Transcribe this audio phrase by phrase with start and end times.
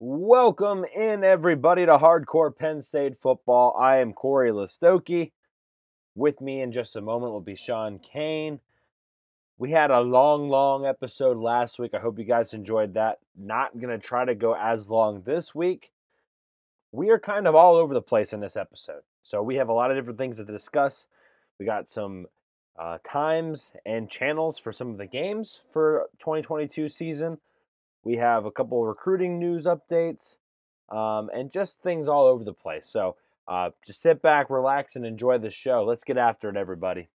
[0.00, 3.76] Welcome in, everybody, to Hardcore Penn State Football.
[3.76, 5.32] I am Corey Listoki.
[6.14, 8.60] With me in just a moment will be Sean Kane.
[9.58, 11.94] We had a long, long episode last week.
[11.94, 13.18] I hope you guys enjoyed that.
[13.36, 15.90] Not going to try to go as long this week.
[16.92, 19.02] We are kind of all over the place in this episode.
[19.24, 21.08] So we have a lot of different things to discuss.
[21.58, 22.26] We got some
[22.78, 27.38] uh, times and channels for some of the games for 2022 season.
[28.04, 30.38] We have a couple of recruiting news updates
[30.90, 32.88] um, and just things all over the place.
[32.88, 33.16] So
[33.46, 35.84] uh, just sit back, relax, and enjoy the show.
[35.84, 37.08] Let's get after it, everybody.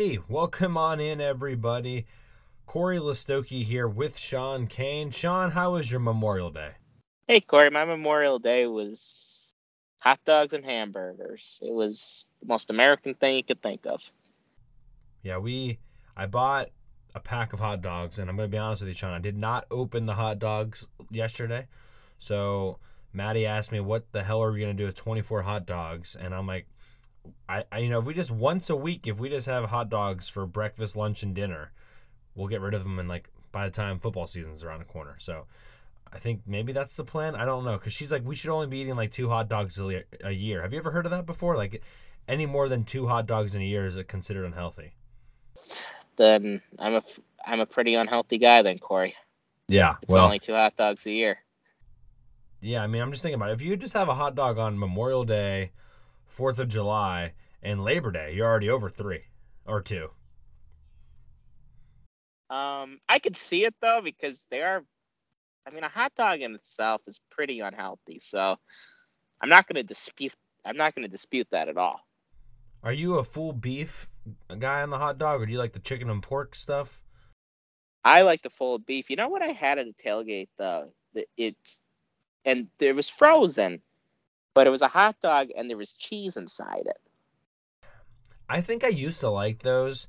[0.00, 2.06] Welcome on in, everybody.
[2.64, 5.10] Corey Listoki here with Sean Kane.
[5.10, 6.70] Sean, how was your Memorial Day?
[7.28, 9.54] Hey, Corey, my Memorial Day was
[10.00, 11.58] hot dogs and hamburgers.
[11.60, 14.10] It was the most American thing you could think of.
[15.22, 15.80] Yeah, we.
[16.16, 16.70] I bought
[17.14, 19.12] a pack of hot dogs, and I'm going to be honest with you, Sean.
[19.12, 21.66] I did not open the hot dogs yesterday.
[22.16, 22.78] So
[23.12, 26.16] Maddie asked me, what the hell are we going to do with 24 hot dogs?
[26.18, 26.68] And I'm like,
[27.48, 29.88] I, I, you know, if we just once a week, if we just have hot
[29.88, 31.72] dogs for breakfast, lunch, and dinner,
[32.34, 32.98] we'll get rid of them.
[32.98, 35.46] And like by the time football season's around the corner, so
[36.12, 37.34] I think maybe that's the plan.
[37.34, 39.80] I don't know because she's like, we should only be eating like two hot dogs
[39.80, 40.62] a year.
[40.62, 41.56] Have you ever heard of that before?
[41.56, 41.82] Like,
[42.28, 44.92] any more than two hot dogs in a year is it considered unhealthy?
[46.16, 47.02] Then I'm a
[47.46, 49.14] I'm a pretty unhealthy guy then, Corey.
[49.68, 51.38] Yeah, it's well, only two hot dogs a year.
[52.60, 53.54] Yeah, I mean, I'm just thinking about it.
[53.54, 55.70] If you just have a hot dog on Memorial Day
[56.30, 57.32] Fourth of July,
[57.62, 58.34] and Labor Day.
[58.34, 59.24] You're already over three
[59.66, 60.10] or two.
[62.48, 64.82] Um, I could see it though because they are.
[65.66, 68.56] I mean, a hot dog in itself is pretty unhealthy, so
[69.40, 70.32] I'm not going to dispute.
[70.64, 72.00] I'm not going to dispute that at all.
[72.82, 74.06] Are you a full beef
[74.58, 77.02] guy on the hot dog, or do you like the chicken and pork stuff?
[78.04, 79.10] I like the full beef.
[79.10, 80.92] You know what I had at a tailgate though?
[81.36, 81.82] It's
[82.44, 83.82] and it was frozen,
[84.54, 86.98] but it was a hot dog and there was cheese inside it.
[88.48, 90.08] I think I used to like those,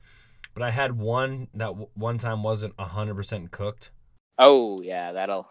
[0.53, 3.91] but I had one that w- one time wasn't 100% cooked.
[4.39, 5.47] Oh, yeah, that'll.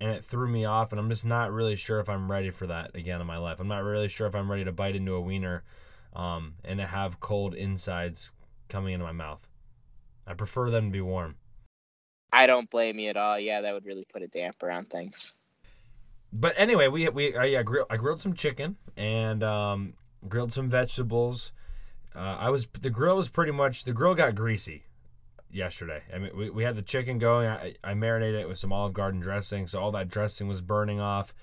[0.00, 2.66] And it threw me off, and I'm just not really sure if I'm ready for
[2.68, 3.60] that again in my life.
[3.60, 5.62] I'm not really sure if I'm ready to bite into a wiener
[6.14, 8.32] um, and have cold insides
[8.68, 9.46] coming into my mouth.
[10.26, 11.36] I prefer them to be warm.
[12.32, 13.38] I don't blame you at all.
[13.38, 15.34] Yeah, that would really put a damper on things
[16.32, 19.94] but anyway, we we I, I, grilled, I grilled some chicken and um,
[20.28, 21.52] grilled some vegetables.
[22.14, 24.84] Uh, I was the grill was pretty much the grill got greasy
[25.50, 26.02] yesterday.
[26.12, 27.48] I mean, we, we had the chicken going.
[27.48, 31.00] I, I marinated it with some Olive Garden dressing, so all that dressing was burning
[31.00, 31.34] off.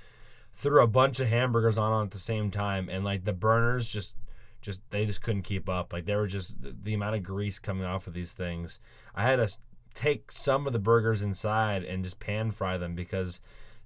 [0.56, 3.88] Threw a bunch of hamburgers on, on at the same time, and like the burners
[3.88, 4.16] just
[4.62, 5.94] just they just couldn't keep up.
[5.94, 8.80] Like they were just the amount of grease coming off of these things.
[9.14, 9.56] I had to
[9.94, 13.40] take some of the burgers inside and just pan fry them because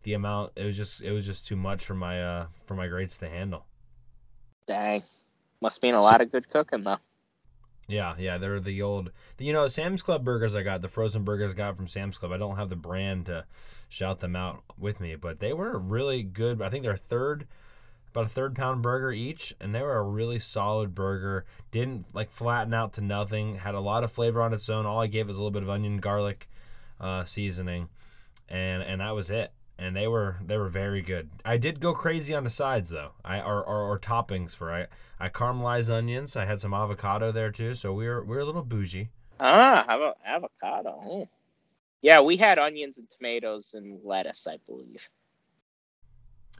[0.04, 2.88] the amount it was just it was just too much for my uh for my
[2.88, 3.66] grades to handle.
[4.68, 5.04] Dang,
[5.62, 6.98] must mean a lot of good cooking though.
[7.88, 11.52] Yeah, yeah, they're the old, you know, Sam's Club burgers I got, the frozen burgers
[11.52, 12.32] I got from Sam's Club.
[12.32, 13.46] I don't have the brand to
[13.90, 16.62] shout them out with me, but they were really good.
[16.62, 17.48] I think they're third,
[18.12, 21.44] about a third pound burger each, and they were a really solid burger.
[21.72, 23.56] Didn't like flatten out to nothing.
[23.58, 24.86] Had a lot of flavor on its own.
[24.86, 26.48] All I gave was a little bit of onion garlic
[27.02, 27.90] uh, seasoning,
[28.48, 29.52] and and that was it
[29.82, 31.30] and they were they were very good.
[31.44, 33.12] I did go crazy on the sides though.
[33.26, 34.88] I or, or, or toppings for I
[35.20, 36.36] I caramelized onions.
[36.36, 39.10] I had some avocado there too, so we were we are a little bougie.
[39.40, 41.02] Ah, how about avocado?
[41.04, 41.30] Oh.
[42.04, 45.10] Yeah, we had onions and tomatoes and lettuce, I believe.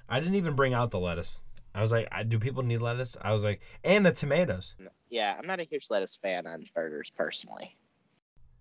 [0.10, 1.42] I didn't even bring out the lettuce.
[1.74, 3.16] I was like, do people need lettuce?
[3.22, 4.76] I was like, and the tomatoes.
[5.10, 7.78] Yeah, I'm not a huge lettuce fan on burgers personally.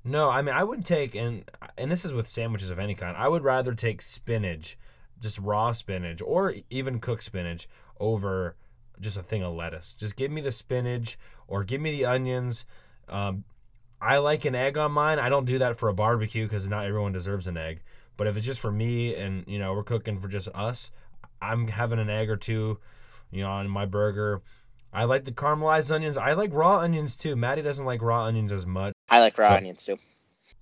[0.05, 1.45] No, I mean I would take and
[1.77, 3.17] and this is with sandwiches of any kind.
[3.17, 4.79] I would rather take spinach,
[5.21, 7.69] just raw spinach, or even cooked spinach
[7.99, 8.57] over
[8.99, 9.95] just a thing of lettuce.
[9.95, 11.19] Just give me the spinach
[11.49, 12.65] or give me the onions.
[13.09, 13.45] Um,
[14.01, 15.19] I like an egg on mine.
[15.19, 17.83] I don't do that for a barbecue because not everyone deserves an egg.
[18.17, 20.91] But if it's just for me and you know we're cooking for just us,
[21.43, 22.79] I'm having an egg or two,
[23.31, 24.43] you know, on my burger.
[24.93, 26.17] I like the caramelized onions.
[26.17, 27.37] I like raw onions too.
[27.37, 28.95] Maddie doesn't like raw onions as much.
[29.11, 29.99] I like raw But- onions too.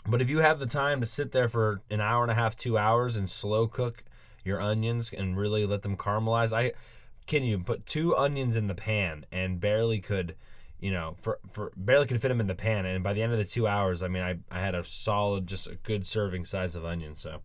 [0.07, 2.57] But if you have the time to sit there for an hour and a half,
[2.57, 4.05] two hours, and slow cook
[4.43, 6.73] your onions and really let them caramelize, I
[7.27, 10.35] can you put two onions in the pan and barely could,
[10.81, 12.87] you know, for for barely could fit them in the pan.
[12.87, 15.47] And by the end of the two hours, I mean, I I had a solid,
[15.47, 17.21] just a good serving size of onions.
[17.21, 17.43] So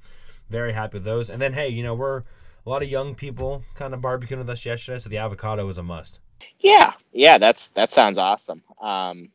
[0.50, 1.30] very happy with those.
[1.30, 2.20] And then hey, you know, we're
[2.66, 5.78] a lot of young people kind of barbecuing with us yesterday, so the avocado was
[5.80, 6.22] a must.
[6.60, 8.64] Yeah, yeah, that's that sounds awesome.
[8.82, 9.30] Um,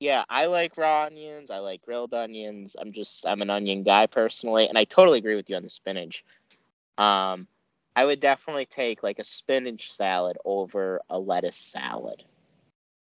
[0.00, 1.50] yeah, I like raw onions.
[1.50, 2.74] I like grilled onions.
[2.80, 5.68] I'm just I'm an onion guy personally, and I totally agree with you on the
[5.68, 6.24] spinach.
[6.96, 7.46] Um,
[7.94, 12.24] I would definitely take like a spinach salad over a lettuce salad,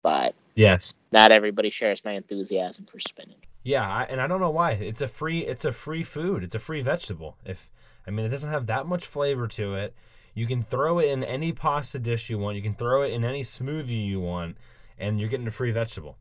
[0.03, 0.93] but Yes.
[1.13, 3.37] not everybody shares my enthusiasm for spinach.
[3.63, 4.71] Yeah, I, and I don't know why.
[4.71, 6.43] It's a free it's a free food.
[6.43, 7.37] It's a free vegetable.
[7.45, 7.69] If
[8.05, 9.95] I mean, it doesn't have that much flavor to it.
[10.33, 12.57] You can throw it in any pasta dish you want.
[12.57, 14.57] You can throw it in any smoothie you want,
[14.97, 16.17] and you're getting a free vegetable.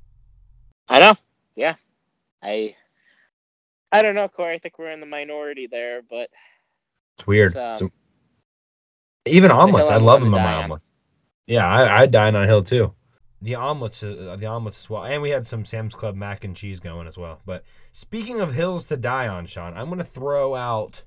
[0.90, 1.14] I know.
[1.56, 1.76] Yeah,
[2.42, 2.75] I
[3.92, 4.54] I don't know, Corey.
[4.56, 6.31] I think we're in the minority there, but
[7.19, 7.56] It's weird.
[7.56, 7.92] It's, um,
[9.26, 10.64] even a omelets, I love them to on my die on.
[10.64, 10.82] omelet.
[11.46, 12.94] Yeah, I I dine on a hill too.
[13.42, 16.54] The omelets, uh, the omelets as well, and we had some Sam's Club mac and
[16.56, 17.40] cheese going as well.
[17.46, 21.04] But speaking of hills to die on, Sean, I'm going to throw out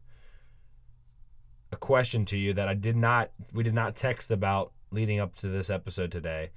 [1.72, 5.36] a question to you that I did not, we did not text about leading up
[5.38, 6.52] to this episode today.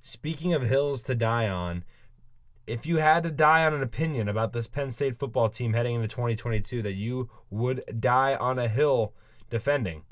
[0.00, 1.82] Speaking of hills to die on,
[2.66, 5.94] if you had to die on an opinion about this Penn State football team heading
[5.94, 9.12] into 2022 that you would die on a hill
[9.48, 10.02] defending,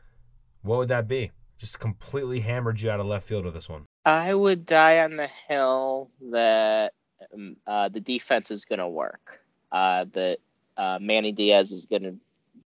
[0.62, 1.32] what would that be?
[1.58, 3.86] Just completely hammered you out of left field with this one.
[4.04, 6.92] I would die on the hill that
[7.32, 9.40] um, uh, the defense is going to work.
[9.72, 10.38] Uh, that
[10.76, 12.14] uh, Manny Diaz is going to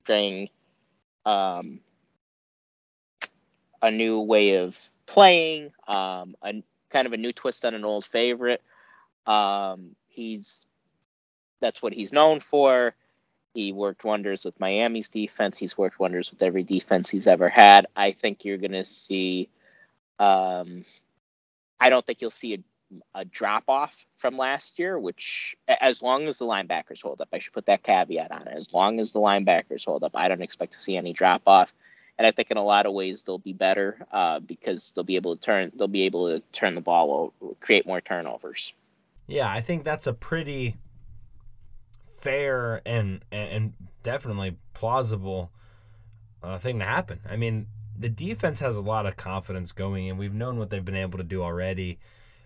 [0.04, 0.48] bring
[1.24, 1.80] um,
[3.82, 8.04] a new way of playing, um, a kind of a new twist on an old
[8.04, 8.62] favorite.
[9.26, 10.66] Um, he's
[11.60, 12.94] that's what he's known for.
[13.54, 15.56] He worked wonders with Miami's defense.
[15.56, 17.86] He's worked wonders with every defense he's ever had.
[17.96, 19.48] I think you're going to see.
[20.18, 20.84] Um,
[21.80, 22.54] I don't think you'll see
[23.14, 27.28] a, a drop off from last year, which, as long as the linebackers hold up,
[27.32, 28.54] I should put that caveat on it.
[28.56, 31.72] As long as the linebackers hold up, I don't expect to see any drop off.
[32.18, 35.16] And I think in a lot of ways they'll be better uh, because they'll be
[35.16, 38.72] able to turn they'll be able to turn the ball over, create more turnovers.
[39.26, 40.76] Yeah, I think that's a pretty
[42.18, 45.50] fair and and definitely plausible
[46.42, 47.20] uh, thing to happen.
[47.28, 47.66] I mean,
[47.98, 51.18] the defense has a lot of confidence going and We've known what they've been able
[51.18, 51.98] to do already.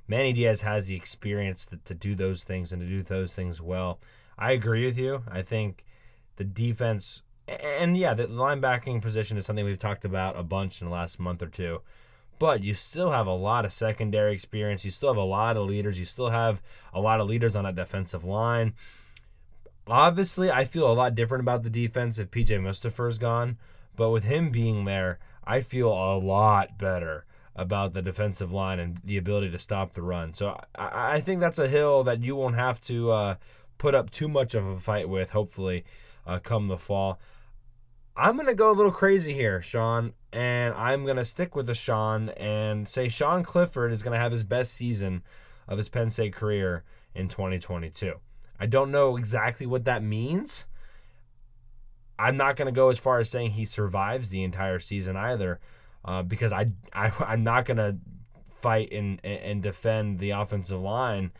[0.08, 3.60] Manny Diaz has the experience to, to do those things and to do those things
[3.60, 4.00] well.
[4.38, 5.22] I agree with you.
[5.30, 5.84] I think
[6.36, 10.88] the defense and yeah, the linebacking position is something we've talked about a bunch in
[10.88, 11.80] the last month or two.
[12.40, 14.82] But you still have a lot of secondary experience.
[14.82, 15.98] You still have a lot of leaders.
[15.98, 16.62] You still have
[16.94, 18.72] a lot of leaders on that defensive line.
[19.86, 23.58] Obviously, I feel a lot different about the defense if PJ Mustipher's gone.
[23.94, 28.96] But with him being there, I feel a lot better about the defensive line and
[29.04, 30.32] the ability to stop the run.
[30.32, 33.34] So I, I think that's a hill that you won't have to uh,
[33.76, 35.84] put up too much of a fight with, hopefully,
[36.26, 37.20] uh, come the fall.
[38.20, 41.66] I'm going to go a little crazy here, Sean, and I'm going to stick with
[41.66, 45.22] the Sean and say Sean Clifford is going to have his best season
[45.66, 46.84] of his Penn State career
[47.14, 48.12] in 2022.
[48.58, 50.66] I don't know exactly what that means.
[52.18, 55.58] I'm not going to go as far as saying he survives the entire season either,
[56.04, 57.96] uh, because I, I I'm not going to
[58.50, 61.32] fight and and defend the offensive line.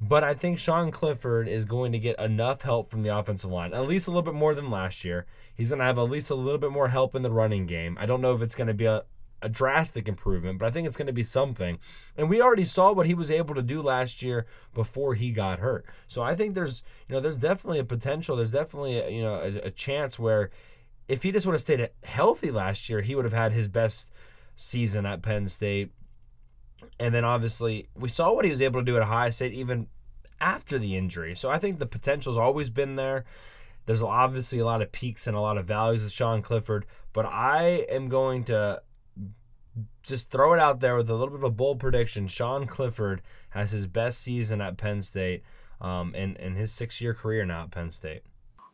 [0.00, 3.74] But I think Sean Clifford is going to get enough help from the offensive line,
[3.74, 5.26] at least a little bit more than last year.
[5.54, 7.98] He's going to have at least a little bit more help in the running game.
[8.00, 9.02] I don't know if it's going to be a,
[9.42, 11.78] a drastic improvement, but I think it's going to be something.
[12.16, 15.58] And we already saw what he was able to do last year before he got
[15.58, 15.84] hurt.
[16.06, 18.36] So I think there's, you know, there's definitely a potential.
[18.36, 20.50] There's definitely, a, you know, a, a chance where
[21.08, 24.10] if he just would have stayed healthy last year, he would have had his best
[24.56, 25.90] season at Penn State.
[26.98, 29.86] And then obviously we saw what he was able to do at Ohio State even
[30.40, 31.34] after the injury.
[31.34, 33.24] So I think the potential's always been there.
[33.86, 37.26] There's obviously a lot of peaks and a lot of values with Sean Clifford, but
[37.26, 38.82] I am going to
[40.02, 42.26] just throw it out there with a little bit of a bold prediction.
[42.26, 45.42] Sean Clifford has his best season at Penn State
[45.80, 48.22] um, in in his six year career now at Penn State.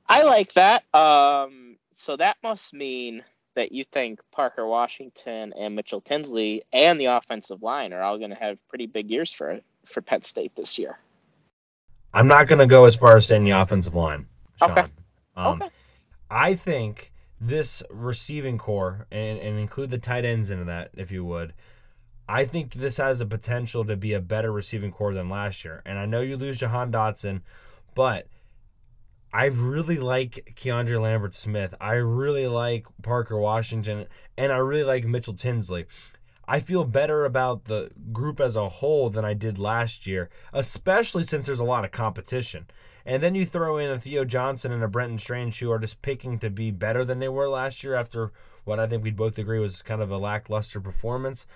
[0.09, 0.85] I like that.
[0.95, 3.25] Um, so that must mean
[3.57, 8.31] that you think Parker Washington and Mitchell Tinsley and the offensive line are all going
[8.31, 10.99] to have pretty big years for for Penn State this year.
[12.15, 14.27] I'm not going to go as far as saying the offensive line.
[14.59, 14.71] Sean.
[14.71, 14.87] Okay.
[15.37, 15.71] Um, okay.
[16.31, 21.25] I think this receiving core and, and include the tight ends into that, if you
[21.25, 21.53] would.
[22.29, 25.83] I think this has the potential to be a better receiving core than last year.
[25.85, 27.43] And I know you lose Jahan Dotson,
[27.95, 28.27] but
[29.33, 31.75] I really like Keandre Lambert Smith.
[31.81, 34.07] I really like Parker Washington,
[34.37, 35.87] and I really like Mitchell Tinsley.
[36.49, 41.25] I feel better about the group as a whole than I did last year, especially
[41.25, 42.67] since there's a lot of competition.
[43.05, 46.03] And then you throw in a Theo Johnson and a Brenton Strange who are just
[46.03, 48.33] picking to be better than they were last year after
[48.65, 51.47] what I think we'd both agree was kind of a lackluster performance.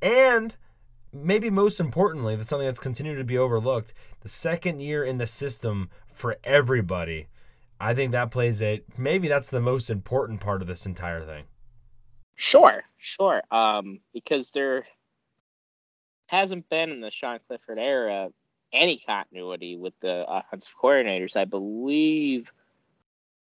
[0.00, 0.54] And
[1.12, 3.94] maybe most importantly, that's something that's continued to be overlooked.
[4.20, 7.28] The second year in the system for everybody.
[7.80, 11.44] I think that plays a maybe that's the most important part of this entire thing.
[12.36, 13.42] Sure, sure.
[13.50, 14.86] Um, because there
[16.26, 18.30] hasn't been in the Sean Clifford era
[18.72, 21.36] any continuity with the offensive coordinators.
[21.36, 22.52] I believe,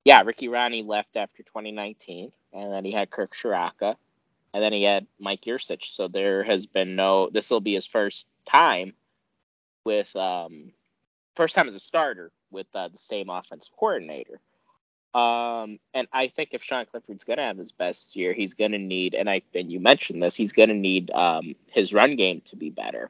[0.03, 3.95] yeah, Ricky Rahne left after 2019, and then he had Kirk Ciarrocca,
[4.53, 5.86] and then he had Mike Yurcich.
[5.96, 7.29] So there has been no.
[7.32, 8.94] This will be his first time
[9.86, 10.72] with um,
[11.36, 14.39] first time as a starter with uh, the same offensive coordinator.
[15.13, 18.74] Um, and I think if Sean Clifford's going to have his best year, he's going
[18.74, 22.15] to need, and I and you mentioned this, he's going to need um, his run
[22.15, 23.10] game to be better,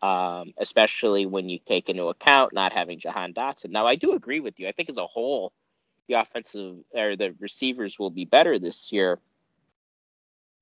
[0.00, 3.70] um, especially when you take into account not having Jahan Dotson.
[3.70, 4.68] Now, I do agree with you.
[4.68, 5.52] I think as a whole,
[6.08, 9.18] the offensive or the receivers will be better this year,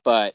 [0.04, 0.34] but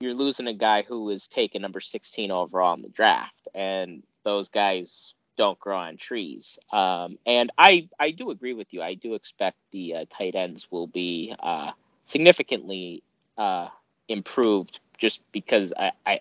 [0.00, 4.48] you're losing a guy who was taken number 16 overall in the draft, and those
[4.48, 6.58] guys don't grow on trees.
[6.72, 8.82] Um, and I I do agree with you.
[8.82, 11.72] I do expect the uh, tight ends will be uh,
[12.04, 13.02] significantly
[13.38, 13.68] uh,
[14.08, 16.20] improved just because I, I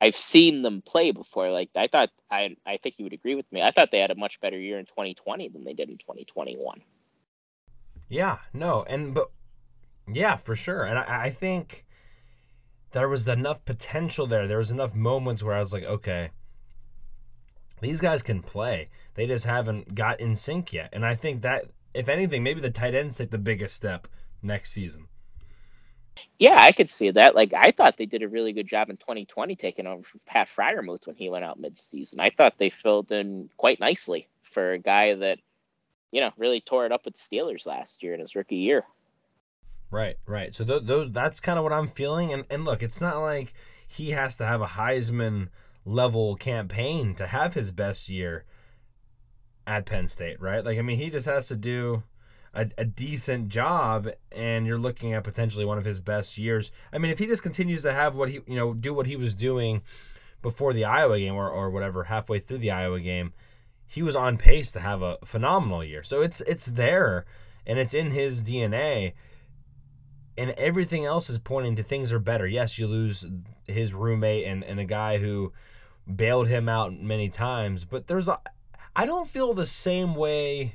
[0.00, 1.50] I've seen them play before.
[1.50, 3.62] Like I thought I I think you would agree with me.
[3.62, 6.80] I thought they had a much better year in 2020 than they did in 2021.
[8.08, 9.30] Yeah, no, and but
[10.12, 10.84] yeah, for sure.
[10.84, 11.84] And I, I think
[12.92, 14.46] there was enough potential there.
[14.46, 16.30] There was enough moments where I was like, okay,
[17.80, 18.88] these guys can play.
[19.14, 20.90] They just haven't got in sync yet.
[20.92, 24.08] And I think that, if anything, maybe the tight ends take the biggest step
[24.42, 25.08] next season.
[26.38, 27.34] Yeah, I could see that.
[27.34, 30.48] Like, I thought they did a really good job in 2020 taking over for Pat
[30.48, 32.18] Freiermuth when he went out midseason.
[32.18, 35.38] I thought they filled in quite nicely for a guy that,
[36.10, 38.84] you know, really tore it up with the Steelers last year in his rookie year.
[39.90, 40.54] Right, right.
[40.54, 42.32] So th- those that's kind of what I'm feeling.
[42.32, 43.52] And and look, it's not like
[43.86, 45.48] he has to have a Heisman
[45.84, 48.44] level campaign to have his best year
[49.66, 50.64] at Penn State, right?
[50.64, 52.02] Like, I mean, he just has to do
[52.54, 56.72] a, a, decent job, and you're looking at potentially one of his best years.
[56.92, 59.16] I mean, if he just continues to have what he, you know, do what he
[59.16, 59.82] was doing
[60.40, 63.32] before the Iowa game or, or whatever, halfway through the Iowa game,
[63.86, 66.02] he was on pace to have a phenomenal year.
[66.02, 67.24] So it's it's there,
[67.66, 69.12] and it's in his DNA.
[70.38, 72.46] And everything else is pointing to things are better.
[72.46, 73.26] Yes, you lose
[73.66, 75.52] his roommate and, and a guy who
[76.14, 78.38] bailed him out many times, but there's a
[78.96, 80.74] I don't feel the same way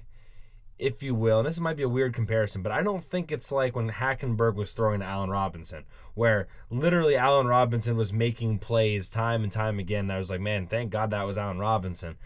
[0.80, 3.52] if you will, and this might be a weird comparison, but I don't think it's
[3.52, 9.08] like when Hackenberg was throwing to Allen Robinson, where literally Allen Robinson was making plays
[9.08, 10.06] time and time again.
[10.06, 12.18] And I was like, man, thank God that was Allen Robinson.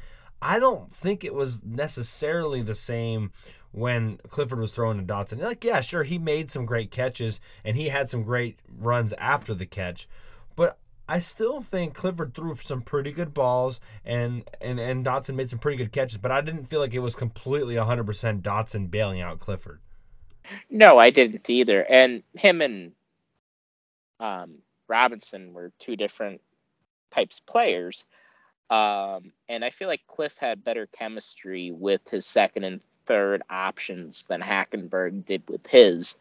[0.41, 3.31] I don't think it was necessarily the same
[3.77, 5.39] when Clifford was throwing to Dotson.
[5.39, 9.53] Like, yeah, sure, he made some great catches and he had some great runs after
[9.53, 10.07] the catch,
[10.55, 15.49] but I still think Clifford threw some pretty good balls and, and, and Dotson made
[15.49, 19.21] some pretty good catches, but I didn't feel like it was completely 100% Dotson bailing
[19.21, 19.79] out Clifford.
[20.69, 21.83] No, I didn't either.
[21.83, 22.93] And him and
[24.19, 24.55] um,
[24.87, 26.41] Robinson were two different
[27.13, 28.05] types of players.
[28.69, 34.25] Um, and I feel like Cliff had better chemistry with his second and third options
[34.25, 36.17] than Hackenberg did with his.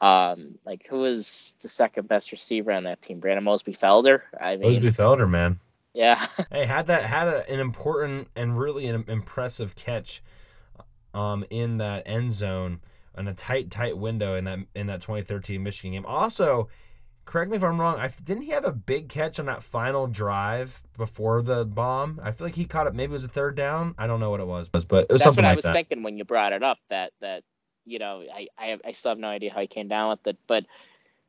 [0.00, 3.20] Um, like who was the second best receiver on that team?
[3.20, 4.22] Brandon Moseby Felder.
[4.38, 5.60] I mean, Moseby Felder, man.
[5.94, 6.26] Yeah.
[6.50, 10.22] hey, had that had a, an important and really an impressive catch,
[11.14, 12.80] um, in that end zone
[13.16, 16.06] in a tight, tight window in that in that 2013 Michigan game.
[16.06, 16.68] Also,
[17.24, 17.98] correct me if I'm wrong.
[17.98, 22.20] I didn't he have a big catch on that final drive before the bomb?
[22.22, 22.94] I feel like he caught it.
[22.94, 23.94] Maybe it was a third down.
[23.98, 25.72] I don't know what it was, but it was That's what like I was that.
[25.72, 26.78] thinking when you brought it up.
[26.90, 27.44] That that
[27.84, 30.26] you know, I I, have, I still have no idea how he came down with
[30.26, 30.64] it, but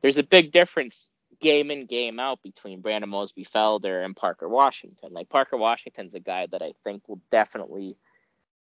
[0.02, 1.10] there's a big difference
[1.40, 5.12] game in game out between Brandon Moseby Felder and Parker Washington.
[5.12, 7.96] Like Parker Washington's a guy that I think will definitely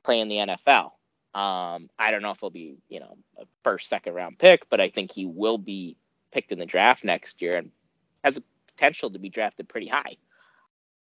[0.05, 0.93] play in the NFL.
[1.33, 4.81] Um, I don't know if he'll be, you know, a first, second round pick, but
[4.81, 5.97] I think he will be
[6.33, 7.71] picked in the draft next year and
[8.25, 10.17] has a potential to be drafted pretty high.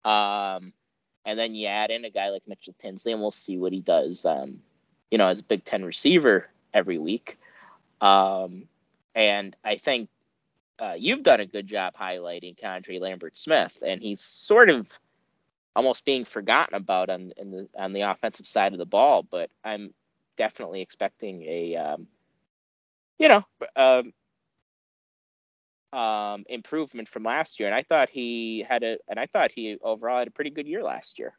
[0.04, 0.72] Um,
[1.24, 3.80] and then you add in a guy like Mitchell Tinsley, and we'll see what he
[3.80, 4.24] does.
[4.24, 4.60] Um,
[5.10, 7.38] you know, as a Big Ten receiver every week.
[8.00, 8.64] Um,
[9.14, 10.08] and I think
[10.78, 14.98] uh, you've done a good job highlighting Keandre Lambert Smith, and he's sort of
[15.76, 19.22] almost being forgotten about on the on the offensive side of the ball.
[19.22, 19.92] But I'm
[20.36, 22.06] definitely expecting a um,
[23.18, 23.44] you know
[23.76, 24.12] um,
[25.92, 29.76] um, improvement from last year, and I thought he had a and I thought he
[29.82, 31.34] overall had a pretty good year last year.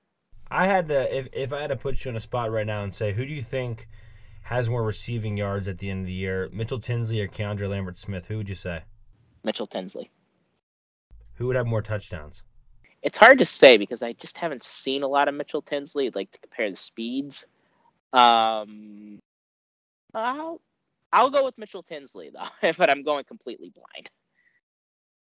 [0.50, 2.84] I had to if if I had to put you in a spot right now
[2.84, 3.88] and say who do you think
[4.44, 7.96] has more receiving yards at the end of the year, Mitchell Tinsley or Keandre Lambert
[7.96, 8.28] Smith?
[8.28, 8.82] Who would you say?
[9.44, 10.10] Mitchell Tinsley.
[11.36, 12.44] Who would have more touchdowns?
[13.02, 16.08] It's hard to say because I just haven't seen a lot of Mitchell Tinsley.
[16.08, 17.48] I'd like to compare the speeds.
[18.14, 19.20] Um,
[20.14, 20.62] I'll
[21.14, 24.10] I'll go with Mitchell Tinsley though, but I'm going completely blind.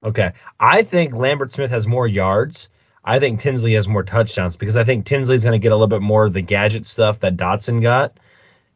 [0.05, 2.69] Okay, I think Lambert Smith has more yards.
[3.05, 5.89] I think Tinsley has more touchdowns because I think Tinsley's going to get a little
[5.89, 8.17] bit more of the gadget stuff that Dotson got,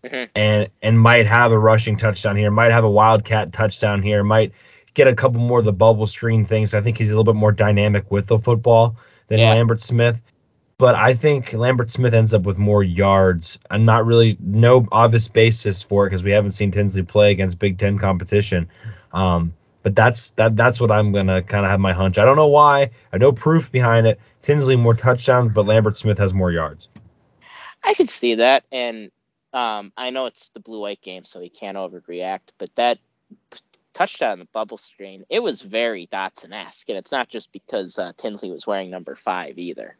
[0.05, 0.25] mm-hmm.
[0.35, 4.53] and and might have a rushing touchdown here, might have a wildcat touchdown here, might
[4.95, 6.75] get a couple more of the bubble screen things.
[6.75, 8.97] I think he's a little bit more dynamic with the football
[9.29, 9.51] than yeah.
[9.51, 10.21] Lambert Smith.
[10.79, 13.59] But I think Lambert Smith ends up with more yards.
[13.71, 17.59] I'm not really no obvious basis for it because we haven't seen Tinsley play against
[17.59, 18.69] Big Ten competition.
[19.13, 19.55] Um,
[19.87, 22.19] but that's that that's what I'm gonna kind of have my hunch.
[22.19, 22.91] I don't know why.
[23.13, 24.19] I know proof behind it.
[24.43, 26.89] Tinsley more touchdowns, but Lambert Smith has more yards.
[27.85, 29.13] I could see that, and
[29.53, 32.49] um, I know it's the blue white game, so he can't overreact.
[32.59, 32.99] But that
[33.95, 36.89] touchdown, the bubble screen, it was very Dotson esque.
[36.89, 39.97] And it's not just because uh, Tinsley was wearing number five either.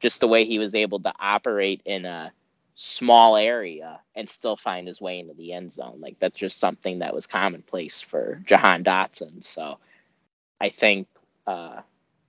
[0.00, 2.34] Just the way he was able to operate in a
[2.74, 5.98] small area and still find his way into the end zone.
[6.00, 9.44] Like that's just something that was commonplace for Jahan Dotson.
[9.44, 9.78] So
[10.60, 11.08] I think
[11.46, 11.82] uh,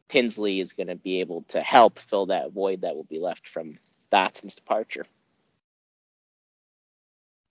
[0.10, 3.48] Tinsley is going to be able to help fill that void that will be left
[3.48, 3.80] from
[4.12, 5.06] Dotson's departure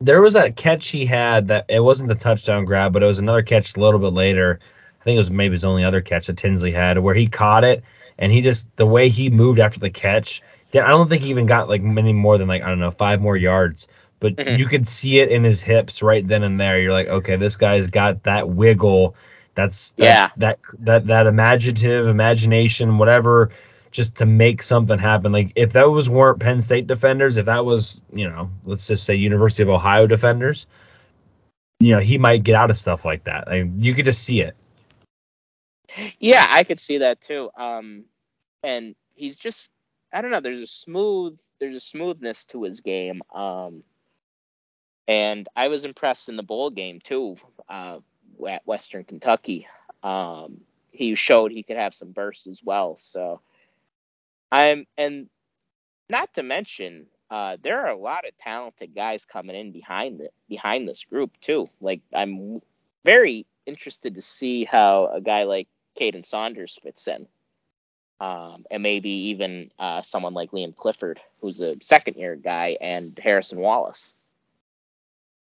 [0.03, 3.21] there was that catch he had that it wasn't the touchdown grab, but it was
[3.21, 4.59] another catch a little bit later.
[5.01, 7.63] I think it was maybe his only other catch that Tinsley had, where he caught
[7.63, 7.85] it
[8.19, 10.43] and he just the way he moved after the catch.
[10.75, 13.21] I don't think he even got like many more than like I don't know five
[13.21, 13.89] more yards,
[14.21, 14.57] but mm-hmm.
[14.57, 16.81] you could see it in his hips right then and there.
[16.81, 19.15] You're like, okay, this guy's got that wiggle.
[19.55, 20.31] That's, that's yeah.
[20.39, 23.51] That that that imaginative imagination, whatever
[23.93, 25.31] just to make something happen.
[25.31, 29.15] Like if those weren't Penn State defenders, if that was, you know, let's just say
[29.15, 30.67] University of Ohio defenders,
[31.79, 33.47] you know, he might get out of stuff like that.
[33.47, 34.57] Like you could just see it.
[36.19, 37.51] Yeah, I could see that too.
[37.55, 38.05] Um
[38.63, 39.71] and he's just
[40.13, 43.23] I don't know, there's a smooth there's a smoothness to his game.
[43.35, 43.85] Um
[45.09, 47.37] and I was impressed in the bowl game too,
[47.69, 47.99] uh
[48.49, 49.67] at Western Kentucky.
[50.03, 52.97] Um he showed he could have some bursts as well.
[52.97, 53.41] So
[54.51, 55.29] I'm and
[56.09, 60.29] not to mention, uh, there are a lot of talented guys coming in behind the
[60.49, 61.69] behind this group too.
[61.81, 62.61] Like I'm
[63.05, 67.27] very interested to see how a guy like Kaden Saunders fits in.
[68.21, 73.19] Um, and maybe even uh, someone like Liam Clifford, who's a second year guy, and
[73.21, 74.15] Harrison Wallace.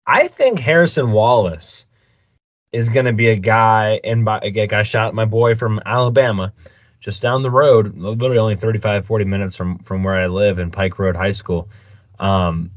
[0.07, 1.85] I think Harrison Wallace
[2.71, 6.53] is going to be a guy, and by, a guy shot my boy from Alabama
[6.99, 10.71] just down the road, literally only 35, 40 minutes from from where I live in
[10.71, 11.69] Pike Road High School.
[12.19, 12.71] Um,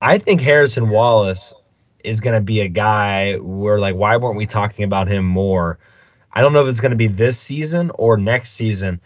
[0.00, 1.54] I think Harrison Wallace
[2.04, 5.78] is going to be a guy where like why weren't we talking about him more?
[6.34, 9.00] I don't know if it's going to be this season or next season.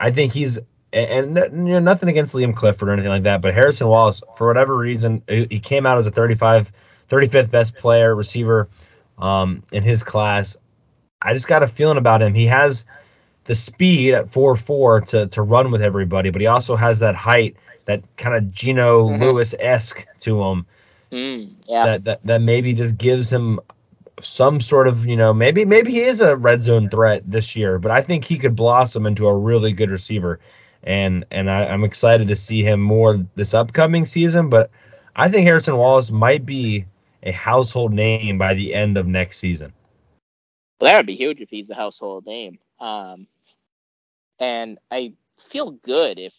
[0.00, 0.58] I think he's
[0.92, 4.46] and, you know, nothing against Liam Clifford or anything like that, but Harrison Wallace, for
[4.46, 6.72] whatever reason, he came out as a 35,
[7.10, 8.68] 35th best player receiver
[9.18, 10.56] um, in his class.
[11.20, 12.32] I just got a feeling about him.
[12.32, 12.86] He has
[13.44, 17.14] the speed at four four to to run with everybody, but he also has that
[17.14, 19.22] height, that kind of Geno mm-hmm.
[19.22, 20.66] Lewis esque to him.
[21.10, 21.84] Mm, yeah.
[21.84, 23.58] That, that that maybe just gives him
[24.20, 27.78] some sort of you know maybe maybe he is a red zone threat this year,
[27.78, 30.40] but I think he could blossom into a really good receiver,
[30.82, 34.48] and and I, I'm excited to see him more this upcoming season.
[34.48, 34.70] But
[35.16, 36.86] I think Harrison Wallace might be
[37.22, 39.72] a household name by the end of next season.
[40.80, 42.58] Well, that would be huge if he's a household name.
[42.78, 43.26] Um,
[44.38, 46.34] and I feel good if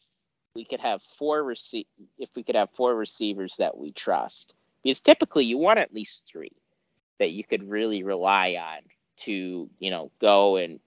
[0.56, 1.88] we could have four rece-
[2.18, 4.54] if we could have four receivers that we trust.
[4.84, 6.54] Because typically you want at least three
[7.20, 8.82] that you could really rely on
[9.18, 10.80] to you know go and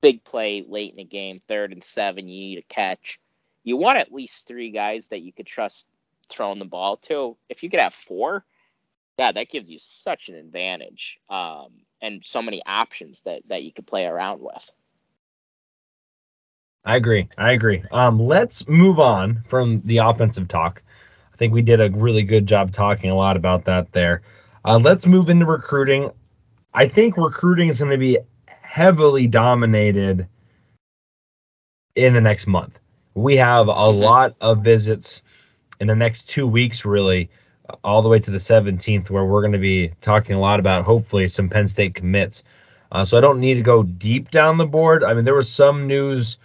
[0.00, 3.20] big play late in the game, third and seven, you need a catch.
[3.64, 5.86] You want at least three guys that you could trust
[6.28, 7.36] throwing the ball to.
[7.48, 8.44] If you could have four,
[9.18, 11.68] yeah, that gives you such an advantage um,
[12.00, 14.70] and so many options that that you could play around with.
[16.84, 17.28] I agree.
[17.38, 17.84] I agree.
[17.92, 20.82] Um, let's move on from the offensive talk.
[21.32, 24.22] I think we did a really good job talking a lot about that there.
[24.64, 26.10] Uh, let's move into recruiting.
[26.72, 30.28] I think recruiting is going to be heavily dominated
[31.94, 32.78] in the next month.
[33.14, 33.98] We have a mm-hmm.
[33.98, 35.22] lot of visits
[35.80, 37.30] in the next two weeks, really,
[37.82, 40.84] all the way to the 17th, where we're going to be talking a lot about
[40.84, 42.44] hopefully some Penn State commits.
[42.90, 45.02] Uh, so I don't need to go deep down the board.
[45.02, 46.38] I mean, there was some news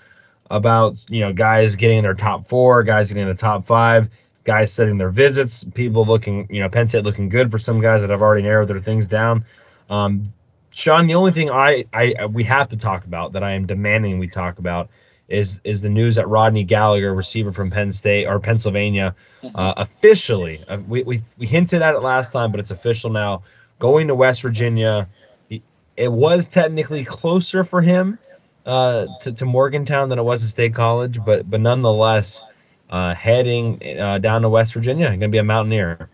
[0.49, 4.09] about you know guys getting in their top four, guys getting in the top five,
[4.47, 8.01] guys setting their visits, people looking you know Penn State looking good for some guys
[8.01, 9.45] that have already narrowed their things down.
[9.89, 10.23] Um,
[10.71, 14.17] Sean, the only thing I, I we have to talk about that I am demanding
[14.17, 14.89] we talk about
[15.27, 19.55] is is the news that Rodney Gallagher, receiver from Penn State or Pennsylvania, mm-hmm.
[19.55, 23.43] uh, officially uh, we, we we hinted at it last time, but it's official now.
[23.79, 25.07] Going to West Virginia,
[25.49, 28.17] it was technically closer for him
[28.65, 32.43] uh, to, to Morgantown than it was to State College, but but nonetheless,
[32.89, 36.09] uh, heading uh, down to West Virginia, going to be a Mountaineer.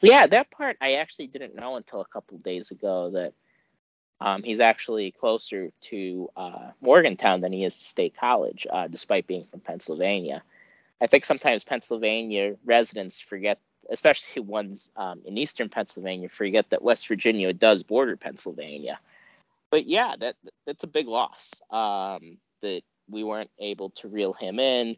[0.00, 3.34] Yeah, that part I actually didn't know until a couple days ago that
[4.20, 9.26] um, he's actually closer to uh, Morgantown than he is to State College, uh, despite
[9.26, 10.42] being from Pennsylvania.
[11.00, 17.06] I think sometimes Pennsylvania residents forget, especially ones um, in eastern Pennsylvania, forget that West
[17.06, 18.98] Virginia does border Pennsylvania
[19.72, 21.50] but yeah, that that's a big loss.
[21.70, 24.96] Um, that we weren't able to reel him in.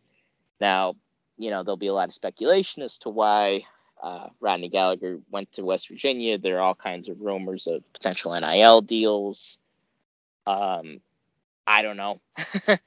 [0.61, 0.95] Now,
[1.37, 3.65] you know, there'll be a lot of speculation as to why
[4.03, 6.39] uh, Rodney Gallagher went to West Virginia.
[6.39, 9.59] There are all kinds of rumors of potential NIL deals.
[10.47, 11.01] Um,
[11.67, 12.21] I don't know.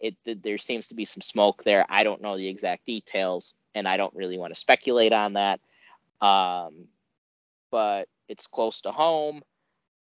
[0.00, 1.86] it, there seems to be some smoke there.
[1.88, 5.60] I don't know the exact details, and I don't really want to speculate on that.
[6.20, 6.88] Um,
[7.70, 9.42] but it's close to home.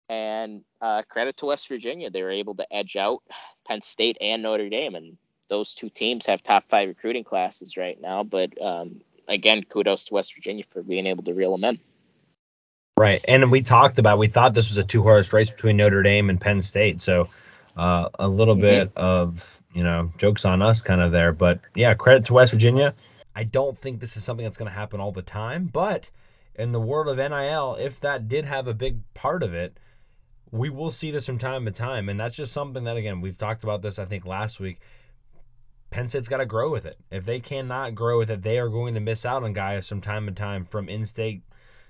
[0.09, 3.23] And uh, credit to West Virginia, they were able to edge out
[3.65, 5.17] Penn State and Notre Dame, and
[5.51, 8.23] those two teams have top five recruiting classes right now.
[8.23, 11.79] But um, again, kudos to West Virginia for being able to reel them in.
[12.97, 16.03] Right, and we talked about we thought this was a two horse race between Notre
[16.03, 17.27] Dame and Penn State, so
[17.75, 18.61] uh, a little mm-hmm.
[18.61, 22.51] bit of you know jokes on us kind of there, but yeah, credit to West
[22.51, 22.93] Virginia.
[23.35, 26.11] I don't think this is something that's going to happen all the time, but
[26.55, 29.77] in the world of NIL, if that did have a big part of it,
[30.51, 32.09] we will see this from time to time.
[32.09, 34.79] And that's just something that, again, we've talked about this, I think, last week.
[35.91, 36.97] Penn State's got to grow with it.
[37.11, 40.01] If they cannot grow with it, they are going to miss out on guys from
[40.01, 41.43] time to time from in-state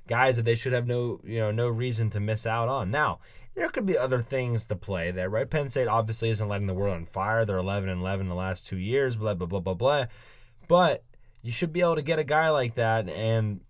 [0.08, 2.90] guys that they should have no, you know, no reason to miss out on.
[2.90, 3.20] Now,
[3.54, 5.50] there could be other things to play there, right?
[5.50, 7.46] Penn State obviously isn't letting the world on fire.
[7.46, 10.06] They're 11 and 11 the last two years, blah blah blah blah blah.
[10.68, 11.04] But
[11.44, 13.62] you should be able to get a guy like that and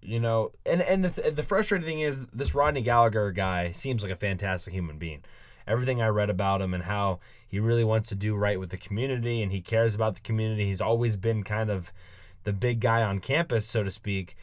[0.00, 4.12] you know, and and the, the frustrating thing is this Rodney Gallagher guy seems like
[4.12, 5.24] a fantastic human being.
[5.68, 8.76] Everything I read about him and how he really wants to do right with the
[8.76, 10.64] community and he cares about the community.
[10.64, 11.92] He's always been kind of
[12.44, 14.34] the big guy on campus, so to speak.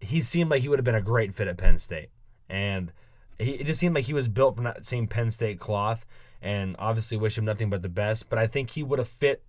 [0.00, 2.10] He seemed like he would have been a great fit at Penn State,
[2.48, 2.92] and
[3.38, 6.04] he it just seemed like he was built from that same Penn State cloth.
[6.42, 8.28] And obviously, wish him nothing but the best.
[8.28, 9.44] But I think he would have fit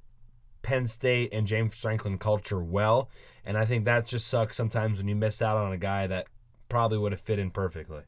[0.62, 3.10] Penn State and James Franklin culture well.
[3.44, 6.28] And I think that just sucks sometimes when you miss out on a guy that
[6.70, 8.04] probably would have fit in perfectly.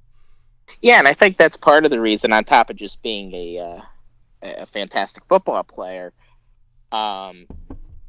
[0.81, 3.59] Yeah, and I think that's part of the reason, on top of just being a
[3.59, 3.81] uh,
[4.41, 6.13] a fantastic football player,
[6.91, 7.47] um,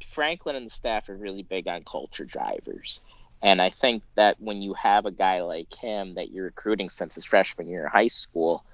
[0.03, 3.05] Franklin and the staff are really big on culture drivers.
[3.41, 7.15] And I think that when you have a guy like him that you're recruiting since
[7.15, 8.65] his freshman year in high school,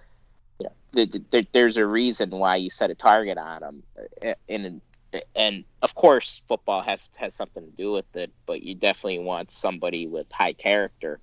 [0.60, 1.06] you know,
[1.52, 3.84] there's a reason why you set a target on him.
[4.48, 4.82] And
[5.36, 9.52] and of course football has has something to do with it but you definitely want
[9.52, 11.20] somebody with high character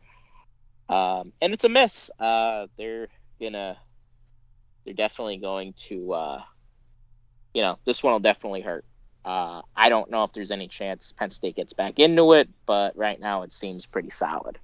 [0.91, 3.09] um, and it's a miss uh, they're
[3.41, 3.79] gonna
[4.85, 6.43] they're definitely going to uh,
[7.55, 8.85] you know this one will definitely hurt
[9.25, 12.97] uh, i don't know if there's any chance penn state gets back into it but
[12.97, 14.59] right now it seems pretty solid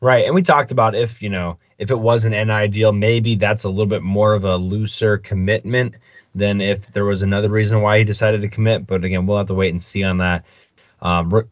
[0.00, 0.24] Right.
[0.24, 3.64] And we talked about if, you know, if it wasn't an NI deal, maybe that's
[3.64, 5.96] a little bit more of a looser commitment
[6.34, 8.86] than if there was another reason why he decided to commit.
[8.86, 10.44] But again, we'll have to wait and see on that.
[11.02, 11.48] Um,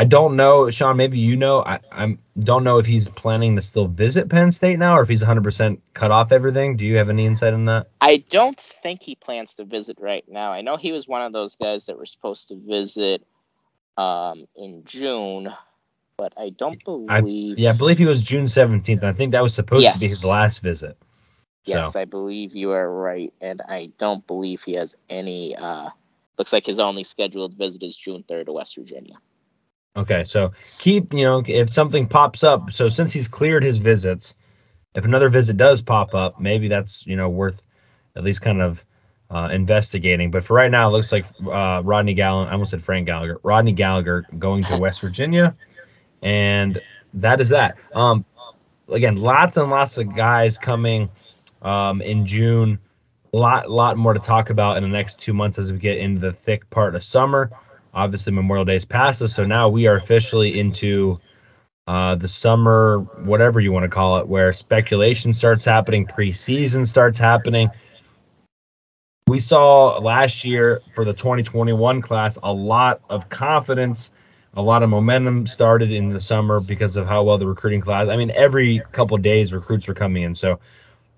[0.00, 0.96] I don't know, Sean.
[0.96, 1.62] Maybe you know.
[1.62, 5.10] I I'm, don't know if he's planning to still visit Penn State now, or if
[5.10, 6.78] he's 100 percent cut off everything.
[6.78, 7.90] Do you have any insight on that?
[8.00, 10.52] I don't think he plans to visit right now.
[10.52, 13.26] I know he was one of those guys that were supposed to visit
[13.98, 15.52] um, in June,
[16.16, 17.10] but I don't believe.
[17.10, 17.18] I,
[17.60, 19.04] yeah, I believe he was June 17th.
[19.04, 19.92] I think that was supposed yes.
[19.92, 20.96] to be his last visit.
[21.66, 22.00] Yes, so.
[22.00, 25.54] I believe you are right, and I don't believe he has any.
[25.54, 25.90] Uh,
[26.38, 29.16] looks like his only scheduled visit is June 3rd to West Virginia.
[29.96, 32.72] Okay, so keep you know if something pops up.
[32.72, 34.34] So since he's cleared his visits,
[34.94, 37.62] if another visit does pop up, maybe that's you know worth
[38.16, 38.84] at least kind of
[39.30, 40.30] uh, investigating.
[40.30, 42.50] But for right now, it looks like uh, Rodney Gallagher.
[42.50, 43.40] I almost said Frank Gallagher.
[43.42, 45.56] Rodney Gallagher going to West Virginia,
[46.22, 46.80] and
[47.14, 47.78] that is that.
[47.94, 48.24] Um,
[48.88, 51.10] again, lots and lots of guys coming
[51.62, 52.78] um, in June.
[53.32, 55.98] A lot, lot more to talk about in the next two months as we get
[55.98, 57.50] into the thick part of summer.
[57.92, 61.18] Obviously, Memorial Day is past so now we are officially into
[61.86, 67.18] uh, the summer, whatever you want to call it, where speculation starts happening, preseason starts
[67.18, 67.68] happening.
[69.26, 74.12] We saw last year for the 2021 class a lot of confidence,
[74.54, 78.08] a lot of momentum started in the summer because of how well the recruiting class.
[78.08, 80.60] I mean, every couple days recruits were coming in, so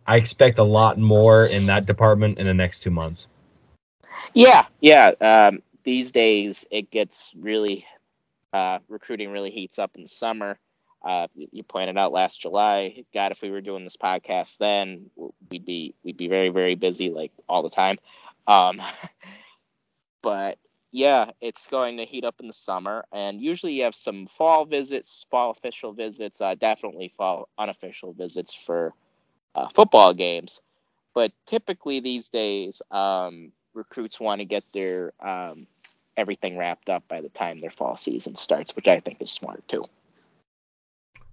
[0.07, 3.29] I expect a lot more in that department in the next two months.
[4.35, 5.13] Yeah, yeah.
[5.21, 7.87] Um, these days, it gets really
[8.53, 10.59] uh, recruiting really heats up in summer.
[11.05, 13.05] Uh, you pointed out last July.
[13.13, 15.11] God, if we were doing this podcast then,
[15.51, 17.99] we'd be we'd be very very busy like all the time.
[18.47, 18.81] Um,
[20.23, 20.59] but
[20.93, 24.65] yeah, it's going to heat up in the summer, and usually you have some fall
[24.65, 28.93] visits, fall official visits, uh, definitely fall unofficial visits for
[29.55, 30.61] uh, football games.
[31.15, 35.67] But typically these days, um, recruits want to get their um,
[36.17, 39.67] everything wrapped up by the time their fall season starts, which I think is smart
[39.69, 39.85] too.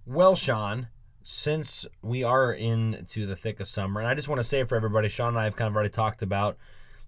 [0.06, 0.88] Well, Sean,
[1.22, 4.76] since we are into the thick of summer, and I just want to say for
[4.76, 6.56] everybody, Sean and I have kind of already talked about.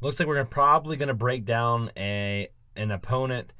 [0.00, 3.52] Looks like we're gonna, probably going to break down a an opponent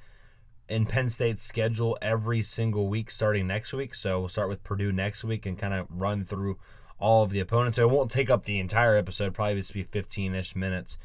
[0.68, 3.94] in Penn State's schedule every single week starting next week.
[3.94, 6.58] So we'll start with Purdue next week and kind of run through
[6.98, 7.76] all of the opponents.
[7.76, 10.96] So it won't take up the entire episode, probably just be 15 ish minutes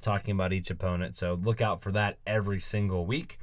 [0.00, 1.16] talking about each opponent.
[1.16, 3.38] So look out for that every single week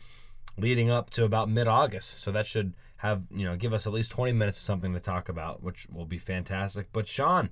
[0.58, 2.22] leading up to about mid August.
[2.22, 5.00] So that should have, you know, give us at least 20 minutes of something to
[5.00, 6.88] talk about, which will be fantastic.
[6.94, 7.50] But Sean,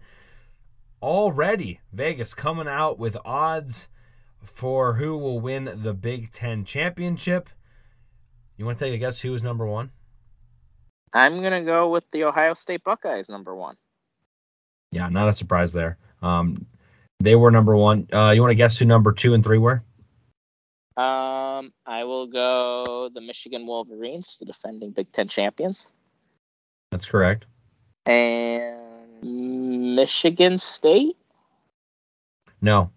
[1.02, 3.90] already Vegas coming out with odds
[4.44, 7.50] for who will win the Big Ten championship.
[8.58, 9.92] You want to take a guess who is number one?
[11.14, 13.76] I'm going to go with the Ohio State Buckeyes, number one.
[14.92, 15.98] Yeah, not a surprise there.
[16.22, 16.66] Um,
[17.24, 18.08] they were number one.
[18.12, 19.84] Uh, you want to guess who number two and three were?
[20.98, 25.90] Um, I will go the Michigan Wolverines, the defending Big Ten champions.
[26.92, 27.46] That's correct.
[28.06, 31.16] And Michigan State.
[32.62, 32.92] No,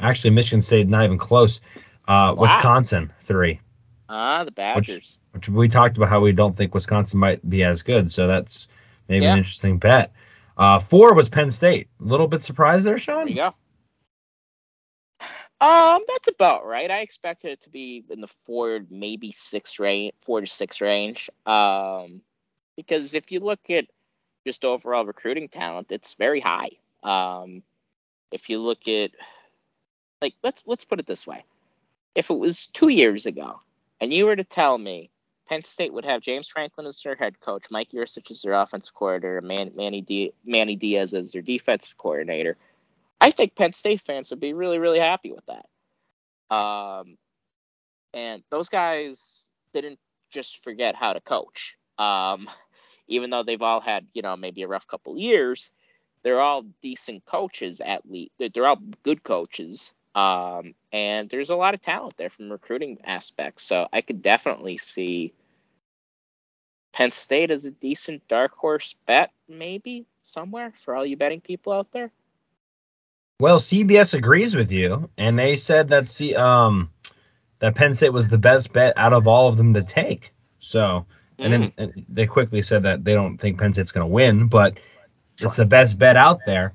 [0.00, 1.60] actually, Michigan State not even close.
[2.08, 2.34] Uh, wow.
[2.34, 3.60] Wisconsin three.
[4.08, 5.18] Ah, the Badgers.
[5.32, 8.26] Which, which, we talked about how we don't think Wisconsin might be as good, so
[8.26, 8.68] that's
[9.08, 9.32] maybe yeah.
[9.32, 10.12] an interesting bet.
[10.56, 11.88] Uh, four was Penn State.
[12.00, 13.26] A little bit surprised there, Sean.
[13.26, 13.54] There you go.
[15.60, 16.90] Um, that's about right.
[16.90, 21.30] I expected it to be in the four, maybe six range, four to six range.
[21.46, 22.20] Um,
[22.76, 23.86] because if you look at
[24.44, 26.70] just overall recruiting talent, it's very high.
[27.02, 27.62] Um,
[28.30, 29.12] if you look at,
[30.20, 31.44] like, let's let's put it this way:
[32.14, 33.60] if it was two years ago,
[34.00, 35.10] and you were to tell me
[35.48, 38.94] Penn State would have James Franklin as their head coach, Mike Yurcich as their offensive
[38.94, 42.56] coordinator, Man, Manny, D, Manny Diaz as their defensive coordinator,
[43.24, 46.54] I think Penn State fans would be really, really happy with that.
[46.54, 47.16] Um,
[48.12, 49.98] and those guys didn't
[50.30, 51.78] just forget how to coach.
[51.96, 52.50] Um,
[53.08, 55.72] even though they've all had, you know, maybe a rough couple years,
[56.22, 58.32] they're all decent coaches at least.
[58.38, 59.94] They're all good coaches.
[60.14, 63.64] Um, and there's a lot of talent there from recruiting aspects.
[63.64, 65.32] So I could definitely see
[66.92, 71.72] Penn State as a decent dark horse bet, maybe somewhere for all you betting people
[71.72, 72.10] out there.
[73.40, 76.90] Well, CBS agrees with you, and they said that C, um,
[77.58, 80.32] that Penn State was the best bet out of all of them to take.
[80.60, 81.06] So,
[81.38, 81.72] and mm.
[81.76, 84.78] then and they quickly said that they don't think Penn State's going to win, but
[85.40, 86.74] it's the best bet out there.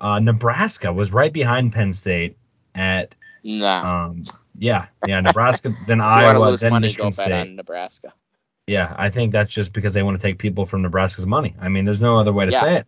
[0.00, 2.36] Uh, Nebraska was right behind Penn State
[2.74, 3.14] at.
[3.42, 3.66] No.
[3.66, 4.26] Um,
[4.58, 7.50] yeah, yeah, Nebraska, then Iowa, then money, Michigan State.
[7.50, 8.12] Nebraska.
[8.66, 11.54] Yeah, I think that's just because they want to take people from Nebraska's money.
[11.60, 12.60] I mean, there's no other way to yeah.
[12.60, 12.86] say it.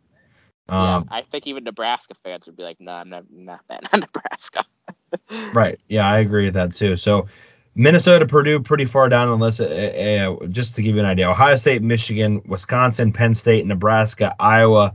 [0.69, 3.61] Um, yeah, I think even Nebraska fans would be like, "No, I'm not, not
[3.93, 4.65] on Nebraska."
[5.55, 5.79] right.
[5.89, 6.97] Yeah, I agree with that too.
[6.97, 7.29] So,
[7.75, 9.47] Minnesota, Purdue, pretty far down on the.
[9.47, 14.35] Uh, uh, just to give you an idea, Ohio State, Michigan, Wisconsin, Penn State, Nebraska,
[14.39, 14.95] Iowa,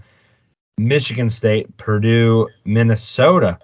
[0.77, 3.59] Michigan State, Purdue, Minnesota,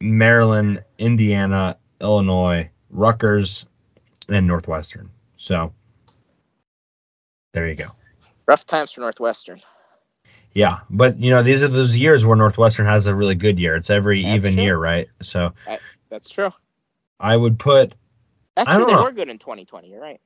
[0.00, 3.66] Maryland, Indiana, Illinois, Rutgers,
[4.28, 5.10] and Northwestern.
[5.36, 5.72] So
[7.52, 7.92] There you go.
[8.46, 9.60] Rough times for Northwestern.
[10.54, 13.74] Yeah, but you know these are those years where Northwestern has a really good year.
[13.74, 14.62] It's every That's even true.
[14.62, 15.08] year, right?
[15.22, 15.54] So
[16.10, 16.50] That's true.
[17.18, 17.94] I would put.
[18.56, 19.02] Actually, don't they know.
[19.04, 19.88] were good in 2020.
[19.88, 20.20] You're right.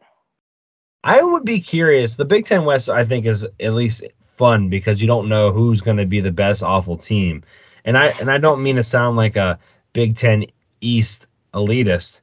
[1.05, 2.17] I would be curious.
[2.17, 5.81] The Big Ten West, I think, is at least fun because you don't know who's
[5.81, 7.45] going to be the best awful team,
[7.85, 9.61] and I and I don't mean to sound like a
[9.93, 10.47] Big Ten
[10.81, 12.21] East elitist,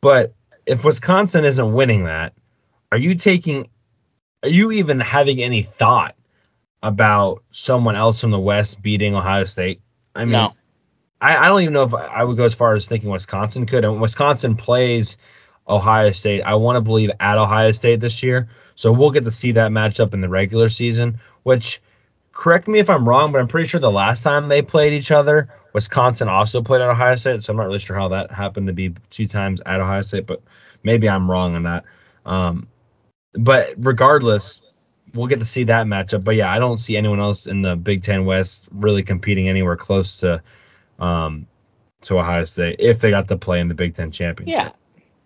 [0.00, 0.32] but
[0.64, 2.32] if Wisconsin isn't winning that,
[2.90, 3.68] are you taking?
[4.42, 6.16] Are you even having any thought
[6.82, 9.80] about someone else from the West beating Ohio State?
[10.14, 10.54] I mean, no.
[11.20, 13.84] I, I don't even know if I would go as far as thinking Wisconsin could.
[13.84, 15.16] And Wisconsin plays
[15.68, 16.42] Ohio State.
[16.42, 18.48] I want to believe at Ohio State this year.
[18.74, 21.80] So we'll get to see that matchup in the regular season, which
[22.32, 25.10] correct me if I'm wrong, but I'm pretty sure the last time they played each
[25.10, 27.42] other, Wisconsin also played at Ohio State.
[27.42, 30.26] So I'm not really sure how that happened to be two times at Ohio State,
[30.26, 30.42] but
[30.82, 31.84] maybe I'm wrong on that.
[32.26, 32.68] Um,
[33.32, 34.60] but regardless,
[35.16, 36.22] we'll get to see that matchup.
[36.24, 39.76] But yeah, I don't see anyone else in the Big Ten West really competing anywhere
[39.76, 40.42] close to
[40.98, 41.46] um,
[42.02, 44.56] to Ohio State if they got to play in the Big Ten championship.
[44.56, 44.70] Yeah,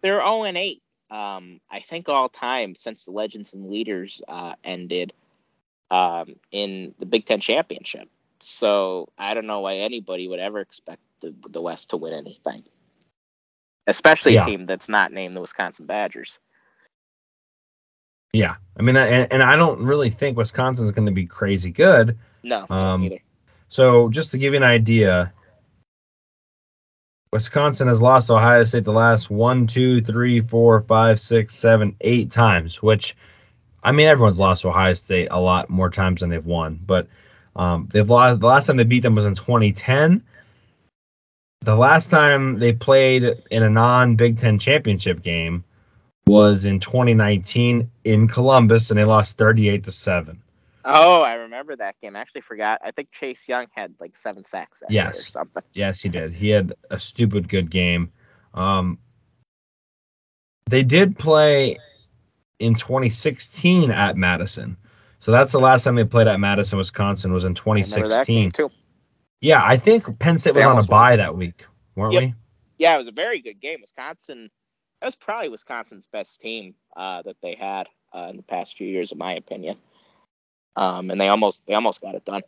[0.01, 0.83] they're 0 and 8.
[1.11, 5.13] Um, I think all time since the Legends and Leaders uh, ended
[5.91, 8.09] um, in the Big Ten championship.
[8.43, 12.65] So I don't know why anybody would ever expect the, the West to win anything,
[13.87, 14.45] especially Yeah.
[14.45, 16.39] a team that's not named the Wisconsin Badgers.
[18.33, 22.19] Yeah, I mean, and, and I don't really think Wisconsin's going to be crazy good.
[22.43, 23.19] No, Um, either.
[23.69, 25.33] So just to give you an idea,
[27.33, 31.95] Wisconsin has lost to Ohio State the last one, two, three, four, five, six, seven,
[32.01, 32.83] eight times.
[32.83, 33.17] Which,
[33.83, 36.81] I mean, everyone's lost to Ohio State a lot more times than they've won.
[36.85, 37.07] But
[37.55, 38.41] um, they've lost.
[38.41, 40.25] The last time they beat them was in 2010.
[41.63, 45.63] The last time they played in a non-Big Ten championship game
[46.31, 50.43] was in 2019 in Columbus, and they lost 38 to seven.
[50.85, 52.17] Oh, I remember that game.
[52.17, 52.81] I actually forgot.
[52.85, 55.27] I think Chase Young had like seven sacks year or Yes.
[55.31, 55.63] something.
[55.75, 56.33] Yes, he did.
[56.33, 58.13] He had a stupid good game.
[58.55, 58.99] Um,
[60.67, 61.79] they did play
[62.59, 64.77] in 2016 at Madison.
[65.19, 68.27] So that's the last time they played at Madison, Wisconsin, was in I remember that
[68.27, 68.53] game 2016.
[68.53, 68.71] too.
[69.43, 70.99] Yeah, I think Penn State was on a almost won.
[71.01, 71.65] bye that week,
[71.95, 72.23] weren't Yep.
[72.23, 72.35] we?
[72.79, 73.79] Yeah, it was a very good game.
[73.83, 74.51] Wisconsin,
[75.01, 78.87] that was probably Wisconsin's best team uh, that they had uh, in the past few
[78.87, 79.77] years, in my opinion.
[80.77, 82.43] Um, and they almost they almost got it done.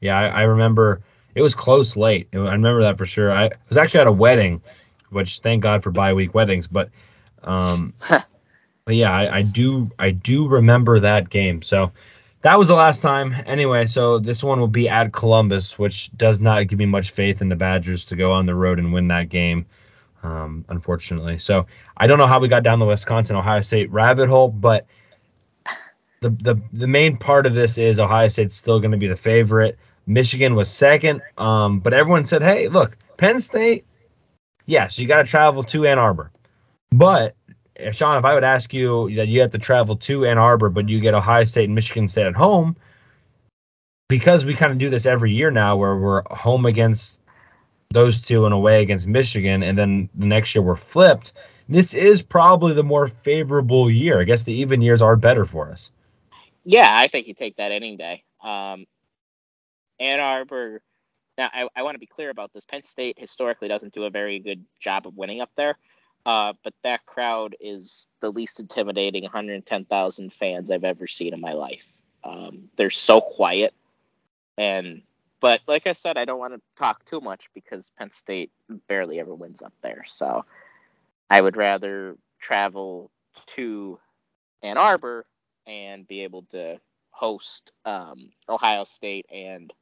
[0.00, 1.02] Yeah, I, I remember
[1.34, 2.28] it was close late.
[2.32, 3.32] It- I remember that for sure.
[3.32, 4.60] I was actually at a wedding,
[5.10, 6.66] which thank God for bye week weddings.
[6.66, 6.90] But,
[7.42, 11.62] um, but yeah, I, I do I do remember that game.
[11.62, 11.92] So
[12.42, 13.34] that was the last time.
[13.46, 17.40] Anyway, so this one will be at Columbus, which does not give me much faith
[17.42, 19.66] in the Badgers to go on the road and win that game.
[20.22, 24.28] Um, unfortunately, so I don't know how we got down the Wisconsin Ohio State rabbit
[24.28, 24.86] hole, but
[26.20, 29.16] the the the main part of this is Ohio State's still going to be the
[29.16, 29.78] favorite.
[30.06, 33.84] Michigan was second, um, but everyone said, "Hey, look, Penn State.
[34.66, 36.32] Yes, you got to travel to Ann Arbor,
[36.90, 37.36] but
[37.92, 40.88] Sean, if I would ask you that you have to travel to Ann Arbor, but
[40.88, 42.76] you get Ohio State and Michigan State at home,
[44.08, 47.17] because we kind of do this every year now, where we're home against
[47.90, 51.32] those two in a way against Michigan, and then the next year we're flipped.
[51.68, 54.20] This is probably the more favorable year.
[54.20, 55.90] I guess the even years are better for us.
[56.64, 58.24] Yeah, I think you take that any day.
[58.42, 58.86] Um,
[59.98, 60.82] Ann Arbor.
[61.38, 62.66] Now, I, I want to be clear about this.
[62.66, 65.78] Penn State historically doesn't do a very good job of winning up there,
[66.26, 71.52] uh, but that crowd is the least intimidating 110,000 fans I've ever seen in my
[71.52, 71.90] life.
[72.24, 73.72] Um, they're so quiet,
[74.58, 75.02] and
[75.40, 78.50] but like I said, I don't want to talk too much because Penn State
[78.88, 80.04] barely ever wins up there.
[80.06, 80.44] So
[81.30, 83.10] I would rather travel
[83.56, 83.98] to
[84.62, 85.26] Ann Arbor
[85.66, 89.72] and be able to host um, Ohio State and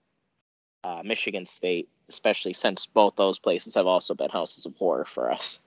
[0.85, 5.31] uh, Michigan State, especially since both those places have also been houses of horror for
[5.31, 5.61] us.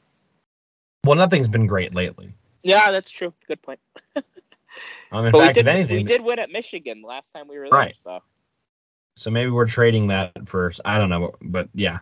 [1.05, 2.33] Well, nothing's been great lately.
[2.63, 3.33] Yeah, that's true.
[3.47, 3.79] Good point.
[5.11, 7.47] Um, in but fact, we did, if anything, we did win at Michigan last time
[7.47, 7.95] we were Right.
[7.95, 8.03] there.
[8.03, 8.19] So
[9.19, 11.99] so maybe we're trading that for I don't know, but yeah,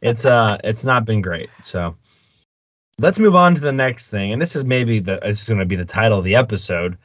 [0.00, 1.50] it's uh, it's not been great.
[1.60, 1.94] So
[2.98, 5.58] let's move on to the next thing, and this is maybe the this is going
[5.58, 6.96] to be the title of the episode.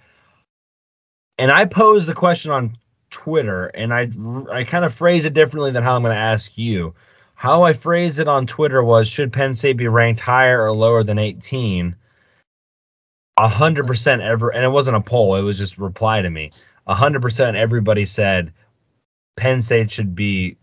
[1.37, 2.77] And I posed the question on
[3.09, 4.09] Twitter, and I
[4.51, 6.95] I kind of phrase it differently than how I'm going to ask you.
[7.35, 11.03] How I phrased it on Twitter was: Should Penn State be ranked higher or lower
[11.03, 11.95] than 18?
[13.37, 16.51] A hundred percent ever, and it wasn't a poll; it was just reply to me.
[16.87, 18.53] A hundred percent, everybody said
[19.39, 20.57] Penn State should be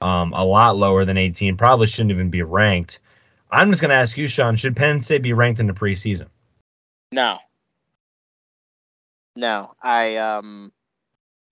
[0.00, 1.56] um, a lot lower than 18.
[1.56, 3.00] Probably shouldn't even be ranked.
[3.50, 6.28] I'm just going to ask you, Sean, should Penn State be ranked in the preseason?
[7.10, 7.38] no,
[9.34, 10.72] No, I um,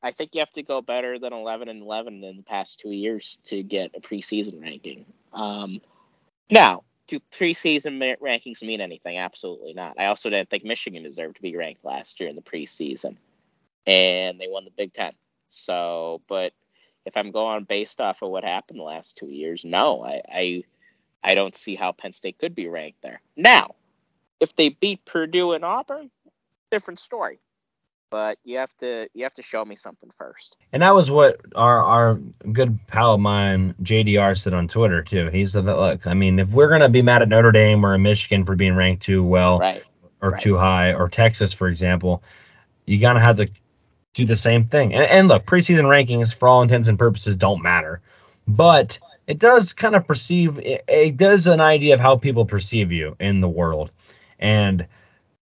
[0.02, 2.90] I think you have to go better than 11 and 11 in the past two
[2.90, 5.06] years to get a preseason ranking.
[5.32, 5.80] Um,
[6.50, 9.18] now, do preseason rankings mean anything?
[9.18, 9.98] Absolutely not.
[9.98, 13.16] I also didn't think Michigan deserved to be ranked last year in the preseason,
[13.86, 15.12] and they won the Big Ten.
[15.48, 16.52] So, but
[17.06, 20.64] if I'm going based off of what happened the last two years, no, I, I,
[21.24, 23.22] I don't see how Penn State could be ranked there.
[23.36, 23.76] Now,
[24.40, 26.10] if they beat Purdue and Auburn,
[26.70, 27.38] different story
[28.10, 30.56] but you have to you have to show me something first.
[30.72, 32.14] And that was what our our
[32.52, 35.28] good pal of mine JDR said on Twitter too.
[35.28, 37.96] He said that look, I mean, if we're gonna be mad at Notre Dame or
[37.98, 39.84] Michigan for being ranked too well right.
[40.20, 40.40] or right.
[40.40, 42.22] too high, or Texas for example,
[42.84, 43.48] you gotta have to
[44.16, 44.94] do the same thing.
[44.94, 48.00] And, and look, preseason rankings for all intents and purposes don't matter,
[48.48, 52.90] but it does kind of perceive it, it does an idea of how people perceive
[52.90, 53.90] you in the world,
[54.38, 54.86] and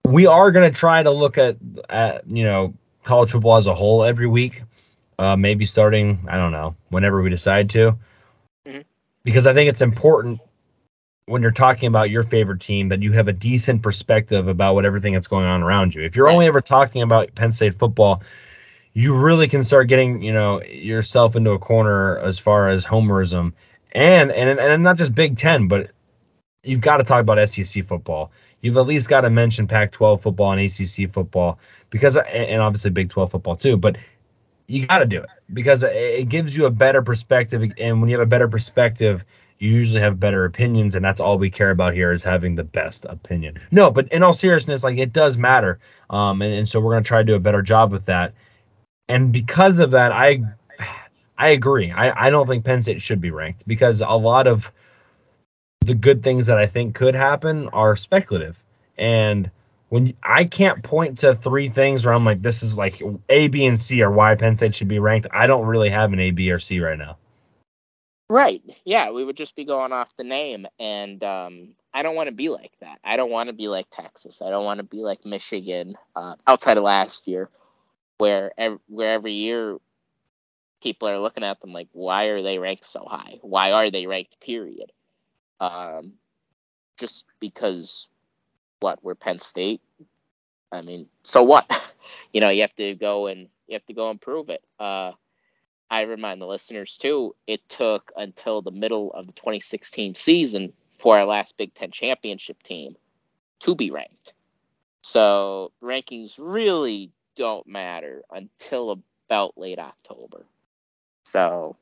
[0.05, 1.57] we are going to try to look at,
[1.89, 4.63] at you know college football as a whole every week.
[5.19, 7.97] Uh, maybe starting I don't know whenever we decide to,
[8.67, 8.81] mm-hmm.
[9.23, 10.39] because I think it's important
[11.27, 14.85] when you're talking about your favorite team that you have a decent perspective about what
[14.85, 16.03] everything that's going on around you.
[16.03, 18.23] If you're only ever talking about Penn State football,
[18.93, 23.53] you really can start getting you know yourself into a corner as far as homerism
[23.91, 25.91] and and and not just Big Ten, but
[26.63, 30.51] you've got to talk about SEC football you've at least got to mention Pac-12 football
[30.51, 31.59] and ACC football
[31.89, 33.77] because, and obviously Big 12 football too.
[33.77, 33.97] But
[34.67, 38.17] you got to do it because it gives you a better perspective, and when you
[38.17, 39.25] have a better perspective,
[39.59, 42.63] you usually have better opinions, and that's all we care about here is having the
[42.63, 43.57] best opinion.
[43.71, 47.03] No, but in all seriousness, like it does matter, um, and, and so we're gonna
[47.03, 48.33] try to do a better job with that.
[49.09, 50.41] And because of that, I
[51.37, 51.91] I agree.
[51.91, 54.71] I, I don't think Penn State should be ranked because a lot of
[55.81, 58.63] the good things that I think could happen are speculative.
[58.97, 59.49] And
[59.89, 63.65] when I can't point to three things where I'm like, this is like A, B,
[63.65, 65.27] and C or why Penn State should be ranked.
[65.31, 67.17] I don't really have an A, B, or C right now.
[68.29, 68.61] Right.
[68.83, 72.35] Yeah, we would just be going off the name, and um, I don't want to
[72.35, 72.99] be like that.
[73.03, 74.41] I don't want to be like Texas.
[74.41, 75.95] I don't want to be like Michigan.
[76.13, 77.49] Uh, outside of last year,
[78.17, 79.77] where every, where every year
[80.83, 83.39] people are looking at them like, why are they ranked so high?
[83.41, 84.39] Why are they ranked?
[84.41, 84.91] Period.
[85.61, 86.13] Um,
[86.99, 88.09] just because
[88.79, 89.81] what we're Penn State.
[90.71, 91.69] I mean, so what?
[92.33, 94.63] you know, you have to go and you have to go and prove it.
[94.79, 95.11] Uh,
[95.89, 97.35] I remind the listeners too.
[97.47, 102.61] It took until the middle of the 2016 season for our last Big Ten championship
[102.63, 102.95] team
[103.61, 104.33] to be ranked.
[105.03, 110.45] So rankings really don't matter until about late October.
[111.25, 111.77] So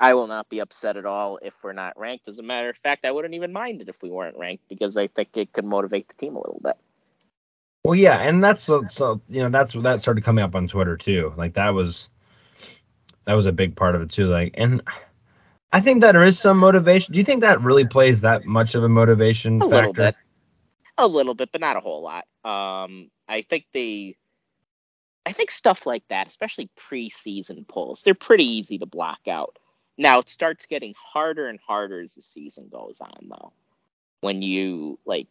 [0.00, 2.28] I will not be upset at all if we're not ranked.
[2.28, 4.96] As a matter of fact, I wouldn't even mind it if we weren't ranked because
[4.96, 6.76] I think it could motivate the team a little bit.
[7.84, 10.96] Well, yeah, and that's so, so you know that's that started coming up on Twitter
[10.96, 11.32] too.
[11.36, 12.08] Like that was
[13.24, 14.28] that was a big part of it too.
[14.28, 14.82] Like, and
[15.72, 17.12] I think that there is some motivation.
[17.12, 19.76] Do you think that really plays that much of a motivation a factor?
[19.76, 20.14] Little bit.
[20.96, 22.24] A little bit, but not a whole lot.
[22.44, 24.16] Um, I think they,
[25.26, 29.58] I think stuff like that, especially preseason polls, they're pretty easy to block out.
[29.98, 33.52] Now it starts getting harder and harder as the season goes on, though.
[34.20, 35.26] When you like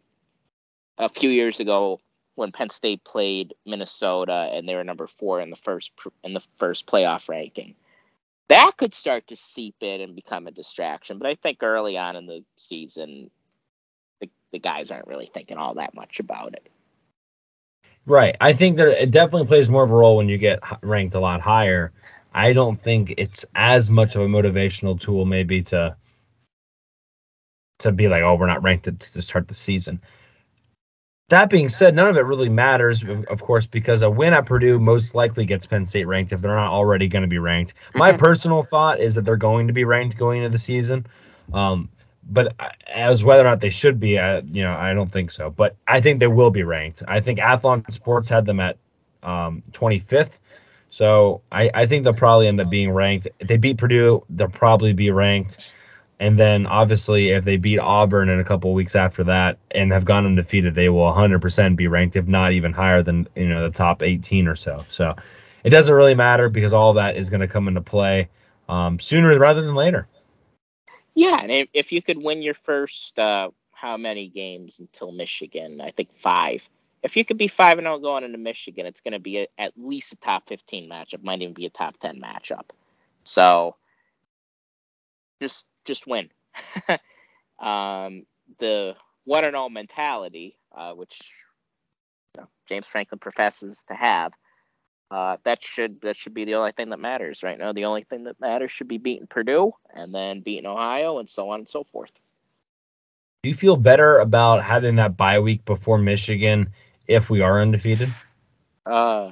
[0.97, 2.01] a few years ago,
[2.35, 5.91] when Penn State played Minnesota and they were number four in the first
[6.23, 7.75] in the first playoff ranking,
[8.49, 11.17] that could start to seep in and become a distraction.
[11.17, 13.31] But I think early on in the season,
[14.21, 16.69] the, the guys aren't really thinking all that much about it.
[18.05, 18.37] Right.
[18.39, 21.19] I think that it definitely plays more of a role when you get ranked a
[21.19, 21.91] lot higher.
[22.37, 25.95] I don't think it's as much of a motivational tool maybe to
[27.79, 29.99] to be like, oh, we're not ranked to, to start the season.
[31.29, 34.79] That being said, none of it really matters, of course, because a win at Purdue
[34.79, 37.73] most likely gets Penn State ranked if they're not already going to be ranked.
[37.95, 38.19] My mm-hmm.
[38.19, 41.07] personal thought is that they're going to be ranked going into the season.
[41.53, 41.89] Um,
[42.29, 42.55] but
[42.87, 45.49] as whether or not they should be, uh, you know, I don't think so.
[45.49, 47.01] But I think they will be ranked.
[47.07, 48.77] I think Athlon Sports had them at
[49.23, 50.39] um, 25th.
[50.89, 53.27] So I, I think they'll probably end up being ranked.
[53.39, 55.57] If they beat Purdue, they'll probably be ranked.
[56.19, 60.05] And then obviously, if they beat Auburn in a couple weeks after that and have
[60.05, 63.77] gone undefeated, they will 100% be ranked, if not even higher than you know the
[63.77, 64.83] top 18 or so.
[64.87, 65.15] So
[65.63, 68.29] it doesn't really matter because all that is going to come into play
[68.67, 70.07] um, sooner rather than later.
[71.13, 75.81] Yeah, and if you could win your first uh, how many games until Michigan?
[75.81, 76.67] I think five
[77.07, 79.37] if you could be five and zero oh going into Michigan, it's going to be
[79.37, 81.23] a, at least a top fifteen matchup.
[81.23, 82.69] Might even be a top ten matchup.
[83.23, 83.77] So
[85.41, 86.29] just just win.
[87.59, 88.25] um,
[88.59, 91.17] the one and all mentality, uh, which
[92.35, 94.33] you know, James Franklin professes to have.
[95.09, 97.71] Uh, that should that should be the only thing that matters right now.
[97.71, 101.51] The only thing that matters should be beating Purdue and then beating Ohio and so
[101.51, 102.11] on and so forth.
[103.43, 106.73] Do you feel better about having that bye week before Michigan
[107.07, 108.13] if we are undefeated?
[108.85, 109.31] Uh,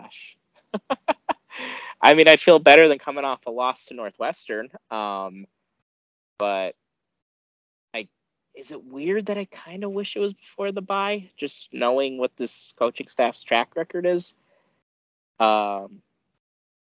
[0.00, 0.36] gosh.
[2.00, 4.68] I mean, I'd feel better than coming off a loss to Northwestern.
[4.90, 5.46] Um,
[6.38, 6.74] but
[7.94, 8.08] I
[8.54, 12.18] is it weird that I kind of wish it was before the bye, just knowing
[12.18, 14.34] what this coaching staff's track record is.
[15.40, 16.02] Um,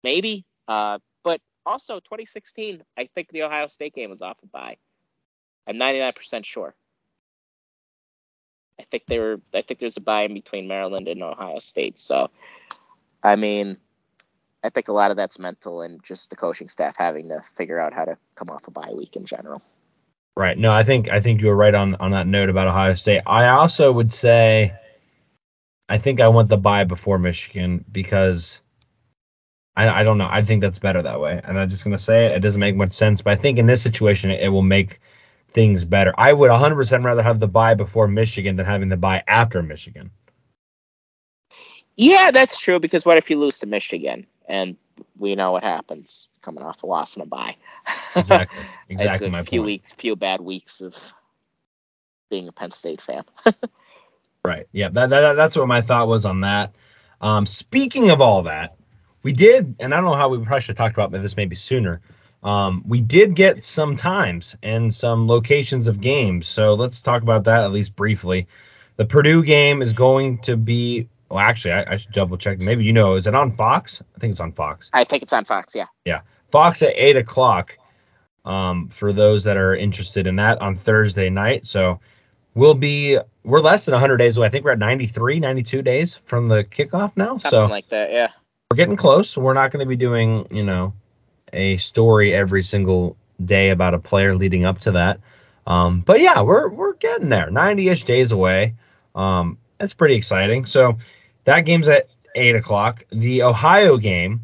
[0.03, 0.45] maybe.
[0.67, 4.77] Uh, but also 2016, I think the Ohio State game was off a bye.
[5.65, 6.75] I'm 99% sure.
[8.80, 9.41] I think they were.
[9.53, 11.97] I think there's a bye in between Maryland and Ohio State.
[11.97, 12.30] So,
[13.23, 13.78] I mean,
[14.63, 17.80] I think a lot of that's mental and just the coaching staff having to figure
[17.80, 19.61] out how to come off a bye week in general.
[20.36, 20.57] Right.
[20.57, 23.21] No, I think I think you were right on on that note about Ohio State.
[23.25, 24.75] I also would say,
[25.89, 28.61] I think I want the bye before Michigan because.
[29.75, 30.28] I, I don't know.
[30.28, 31.39] I think that's better that way.
[31.43, 32.32] And I'm just gonna say it.
[32.32, 34.99] It doesn't make much sense, but I think in this situation it, it will make
[35.57, 36.13] things better.
[36.15, 40.11] I would 100% rather have the bye before Michigan than having the bye after Michigan.
[41.95, 42.79] Yeah, that's true.
[42.79, 44.77] Because what if you lose to Michigan, and
[45.17, 47.55] we know what happens coming off a loss and a bye.
[48.15, 48.59] Exactly.
[48.89, 49.27] Exactly.
[49.27, 49.65] it's a my few point.
[49.65, 50.95] weeks, few bad weeks of
[52.29, 53.23] being a Penn State fan.
[54.45, 54.67] Right.
[54.71, 54.87] Yeah.
[54.89, 56.73] That, that that's what my thought was on that.
[57.19, 58.77] Um, speaking of all that,
[59.21, 61.55] we did, and I don't know how we probably should have talked about this maybe
[61.55, 61.99] sooner.
[62.43, 66.47] Um, we did get some times and some locations of games.
[66.47, 68.47] So let's talk about that at least briefly.
[68.97, 71.09] The Purdue game is going to be.
[71.29, 72.59] Well, actually, I, I should double check.
[72.59, 73.15] Maybe you know.
[73.15, 74.01] Is it on Fox?
[74.15, 74.89] I think it's on Fox.
[74.93, 75.75] I think it's on Fox.
[75.75, 75.88] Yeah.
[76.05, 76.21] Yeah.
[76.51, 77.77] Fox at eight o'clock.
[78.45, 81.67] Um, for those that are interested in that on Thursday night.
[81.67, 81.99] So
[82.53, 84.47] we'll be we're less than 100 days away.
[84.47, 87.38] I think we're at 93, 92 days from the kickoff now.
[87.38, 88.11] Something so like that.
[88.11, 88.29] Yeah.
[88.71, 89.38] we're getting close.
[89.38, 90.93] We're not going to be doing, you know,
[91.53, 95.19] a story every single day about a player leading up to that.
[95.65, 97.49] Um, but yeah, we're we're getting there.
[97.49, 98.73] 90-ish days away.
[99.15, 100.65] Um, that's pretty exciting.
[100.65, 100.97] So
[101.43, 103.03] that game's at eight o'clock.
[103.11, 104.41] The Ohio game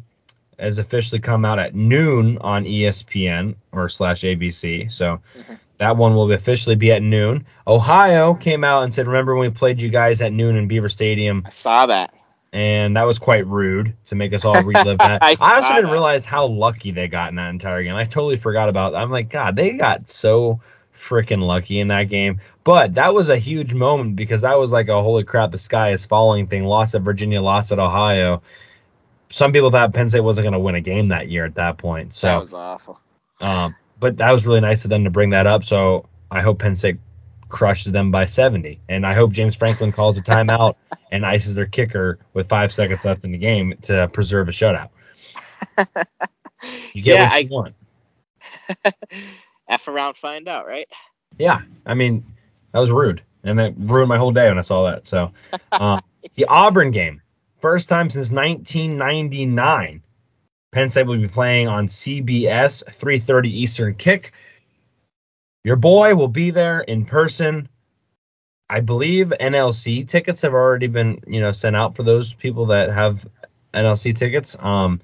[0.58, 4.88] has officially come out at noon on ESPN or slash ABC.
[4.92, 5.58] So Mhm.
[5.78, 7.44] that one will officially be at noon.
[7.66, 10.88] Ohio came out and said, "Remember when we played you guys at noon in Beaver
[10.88, 12.12] Stadium?" I saw that.
[12.54, 15.18] And that was quite rude to make us all relive that.
[15.22, 15.92] I I, also didn't that.
[15.92, 17.96] realize how lucky they got in that entire game.
[17.96, 18.94] I totally forgot about.
[18.94, 20.60] I'm like, God, they got so
[20.94, 22.40] freaking lucky in that game.
[22.62, 25.90] But that was a huge moment because that was like a holy crap, the sky
[25.90, 26.64] is falling thing.
[26.64, 28.42] Lost at Virginia, lost at Ohio.
[29.30, 31.76] Some people thought Penn State wasn't going to win a game that year at that
[31.76, 32.14] point.
[32.14, 33.00] So that was awful.
[33.40, 35.64] um, but that was really nice of them to bring that up.
[35.64, 36.98] So I hope Penn State
[37.54, 38.80] crushes them by 70.
[38.88, 40.74] And I hope James Franklin calls a timeout
[41.12, 44.90] and ices their kicker with five seconds left in the game to preserve a shutout.
[46.92, 47.74] You get yeah, what I you want.
[49.68, 50.88] F around, find out, right?
[51.38, 51.62] Yeah.
[51.86, 52.24] I mean,
[52.72, 53.22] that was rude.
[53.44, 55.06] And it ruined my whole day when I saw that.
[55.06, 55.30] So
[55.72, 56.00] um,
[56.34, 57.22] the Auburn game,
[57.60, 60.02] first time since 1999.
[60.72, 64.32] Penn State will be playing on CBS, 3:30 Eastern kick.
[65.64, 67.68] Your boy will be there in person.
[68.68, 72.90] I believe NLC tickets have already been, you know, sent out for those people that
[72.90, 73.26] have
[73.72, 74.56] NLC tickets.
[74.60, 75.00] Um,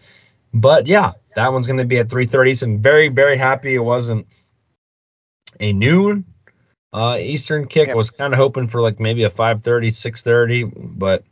[0.53, 2.57] but yeah, that one's going to be at 3:30.
[2.57, 4.27] So I'm very, very happy it wasn't
[5.61, 6.25] a noon
[6.93, 7.95] uh, Eastern kick.
[7.95, 11.25] Was kind of hoping for like maybe a 5:30, 6:30, but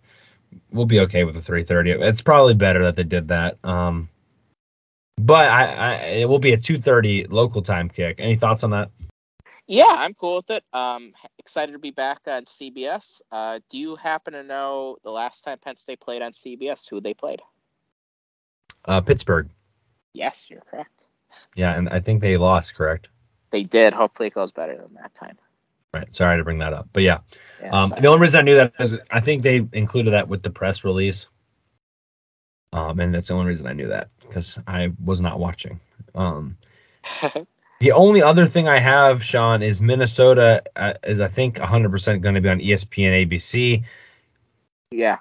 [0.71, 2.01] we'll be okay with the 3:30.
[2.03, 3.59] It's probably better that they did that.
[3.65, 4.09] Um,
[5.17, 8.17] but I, I it will be a 2:30 local time kick.
[8.19, 8.91] Any thoughts on that?
[9.69, 10.65] Yeah, I'm cool with it.
[10.73, 13.21] Um, excited to be back on CBS.
[13.31, 16.89] Uh, do you happen to know the last time Penn State played on CBS?
[16.89, 17.43] Who they played?
[18.87, 19.51] Uh, Pittsburgh.
[20.15, 21.07] Yes, you're correct.
[21.55, 22.75] Yeah, and I think they lost.
[22.75, 23.09] Correct.
[23.51, 23.93] They did.
[23.93, 25.37] Hopefully, it goes better than that time.
[25.93, 26.15] Right.
[26.17, 27.19] Sorry to bring that up, but yeah.
[27.61, 30.43] Yeah, Um, the only reason I knew that is I think they included that with
[30.43, 31.29] the press release.
[32.73, 35.81] Um, and that's the only reason I knew that because I was not watching.
[36.15, 36.59] Um,
[37.81, 42.35] the only other thing I have, Sean, is Minnesota uh, is I think 100% going
[42.35, 43.85] to be on ESPN, ABC,
[44.91, 45.19] yeah.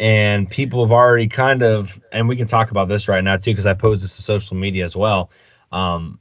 [0.00, 3.52] and people have already kind of, and we can talk about this right now too
[3.52, 5.30] because I posed this to social media as well.
[5.70, 6.18] Um,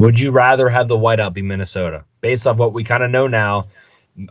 [0.00, 2.04] would you rather have the whiteout be Minnesota?
[2.20, 3.64] Based off what we kind of know now,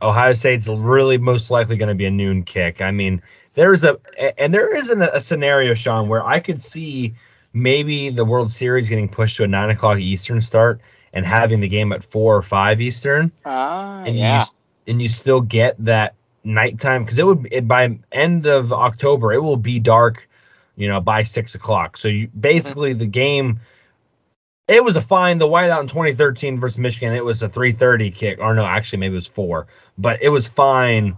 [0.01, 2.81] Ohio State's really most likely going to be a noon kick.
[2.81, 3.21] I mean,
[3.55, 3.97] there's a
[4.37, 7.13] and there isn't a scenario, Sean, where I could see
[7.53, 10.81] maybe the World Series getting pushed to a nine o'clock Eastern start
[11.13, 14.39] and having the game at four or five Eastern, Ah, and yeah.
[14.39, 14.45] you
[14.87, 19.39] and you still get that nighttime because it would it, by end of October it
[19.39, 20.27] will be dark,
[20.75, 21.97] you know, by six o'clock.
[21.97, 23.59] So you basically the game.
[24.67, 25.37] It was a fine.
[25.37, 29.13] The whiteout in 2013 versus Michigan, it was a 3:30 kick, or no, actually maybe
[29.13, 31.17] it was four, but it was fine.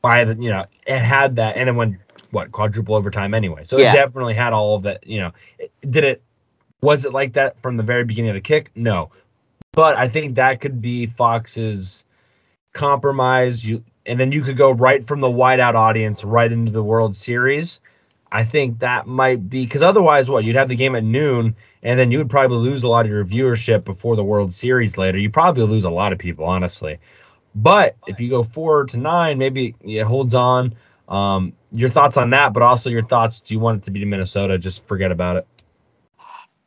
[0.00, 1.96] By the you know, it had that, and it went
[2.30, 3.64] what quadruple overtime anyway.
[3.64, 3.90] So Yeah.
[3.90, 5.06] it definitely had all of that.
[5.06, 5.32] You know,
[5.88, 6.22] did it?
[6.80, 8.70] Was it like that from the very beginning of the kick?
[8.74, 9.10] No,
[9.72, 12.04] but I think that could be Fox's
[12.72, 13.66] compromise.
[13.66, 17.14] You and then you could go right from the whiteout audience right into the World
[17.14, 17.80] Series.
[18.30, 21.98] I think that might be because otherwise, what you'd have the game at noon, and
[21.98, 25.18] then you would probably lose a lot of your viewership before the World Series later.
[25.18, 26.98] You probably lose a lot of people, honestly.
[27.54, 30.74] But if you go four to nine, maybe it holds on.
[31.08, 33.40] Um, your thoughts on that, but also your thoughts.
[33.40, 34.58] Do you want it to be Minnesota?
[34.58, 35.46] Just forget about it.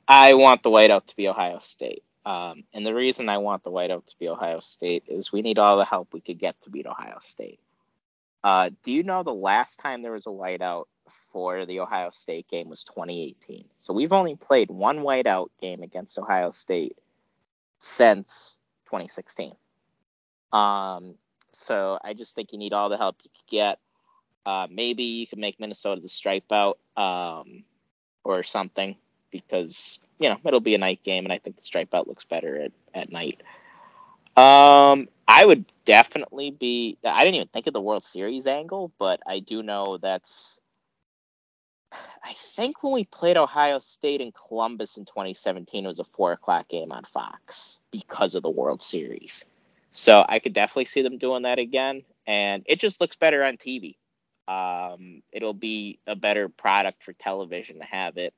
[0.07, 2.03] I want the whiteout to be Ohio State.
[2.25, 5.57] Um, and the reason I want the whiteout to be Ohio State is we need
[5.57, 7.59] all the help we could get to beat Ohio State.
[8.43, 10.85] Uh, do you know the last time there was a whiteout
[11.31, 13.65] for the Ohio State game was 2018?
[13.77, 16.97] So we've only played one whiteout game against Ohio State
[17.79, 19.53] since 2016.
[20.51, 21.15] Um,
[21.53, 23.79] so I just think you need all the help you could get.
[24.45, 27.63] Uh, maybe you could make Minnesota the stripe out um,
[28.23, 28.95] or something
[29.31, 32.25] because you know it'll be a night game, and I think the stripe out looks
[32.25, 33.41] better at, at night.
[34.37, 36.97] Um, I would definitely be.
[37.03, 40.59] I didn't even think of the World Series angle, but I do know that's.
[42.23, 46.31] I think when we played Ohio State in Columbus in 2017, it was a four
[46.31, 49.45] o'clock game on Fox because of the World Series.
[49.91, 53.57] So I could definitely see them doing that again, and it just looks better on
[53.57, 53.95] TV.
[54.47, 58.33] Um, it'll be a better product for television to have it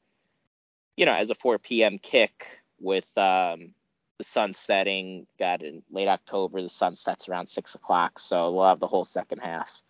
[0.95, 1.97] you know, as a 4 p.m.
[1.97, 3.74] kick with um,
[4.18, 8.68] the sun setting, got in late October, the sun sets around six o'clock, so we'll
[8.68, 9.82] have the whole second half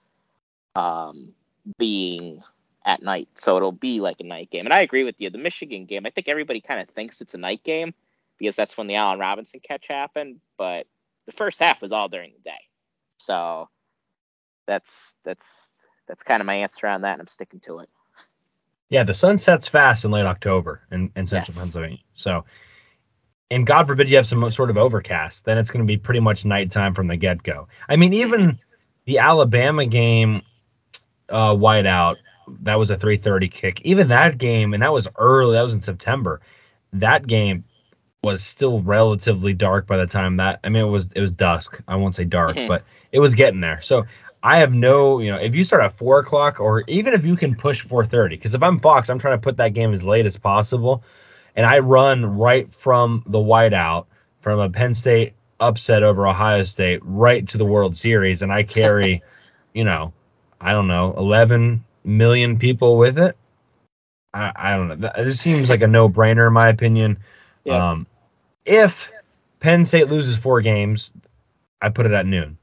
[0.76, 1.34] um,
[1.78, 2.42] being
[2.86, 3.30] at night.
[3.36, 4.66] So it'll be like a night game.
[4.66, 5.30] And I agree with you.
[5.30, 7.94] The Michigan game, I think everybody kind of thinks it's a night game
[8.38, 10.88] because that's when the Allen Robinson catch happened, but
[11.26, 12.60] the first half was all during the day.
[13.20, 13.70] So
[14.68, 15.73] that's that's
[16.08, 17.90] that's kind of my answer on that, and I'm sticking to it.
[18.90, 21.60] Yeah, the sun sets fast in late October in, in central Yes.
[21.60, 21.98] Pennsylvania.
[22.14, 22.46] So,
[23.50, 26.20] and God forbid you have some sort of overcast, then it's going to be pretty
[26.20, 27.68] much nighttime from the get go.
[27.90, 28.60] I mean, even
[29.06, 30.44] the Alabama game,
[31.30, 32.18] uh, whiteout,
[32.62, 33.82] that was a 3:30 kick.
[33.82, 35.54] Even that game, and that was early.
[35.54, 36.42] That was in September.
[36.94, 37.64] That game
[38.22, 40.60] was still relatively dark by the time that.
[40.64, 41.82] I mean, it was it was dusk.
[41.88, 42.68] I won't say dark, Mhm.
[42.68, 43.82] but it was getting there.
[43.82, 44.06] So
[44.44, 47.38] I have no, you know, if you start at four o'clock or even if you
[47.38, 50.04] can push four thirty, because if I'm Fox, I'm trying to put that game as
[50.04, 51.02] late as possible,
[51.56, 54.06] and I run right from the whiteout
[54.42, 58.64] from a Penn State upset over Ohio State right to the World Series, and I
[58.64, 59.24] carry,
[59.74, 60.12] you know,
[60.60, 63.38] I don't know, eleven million people with it.
[64.34, 65.12] I, I don't know.
[65.18, 67.18] This seems like a no brainer in my opinion.
[67.64, 67.92] Yeah.
[67.92, 68.08] Um,
[68.66, 69.10] if
[69.62, 71.14] Penn State loses four games,
[71.82, 72.58] I put it at noon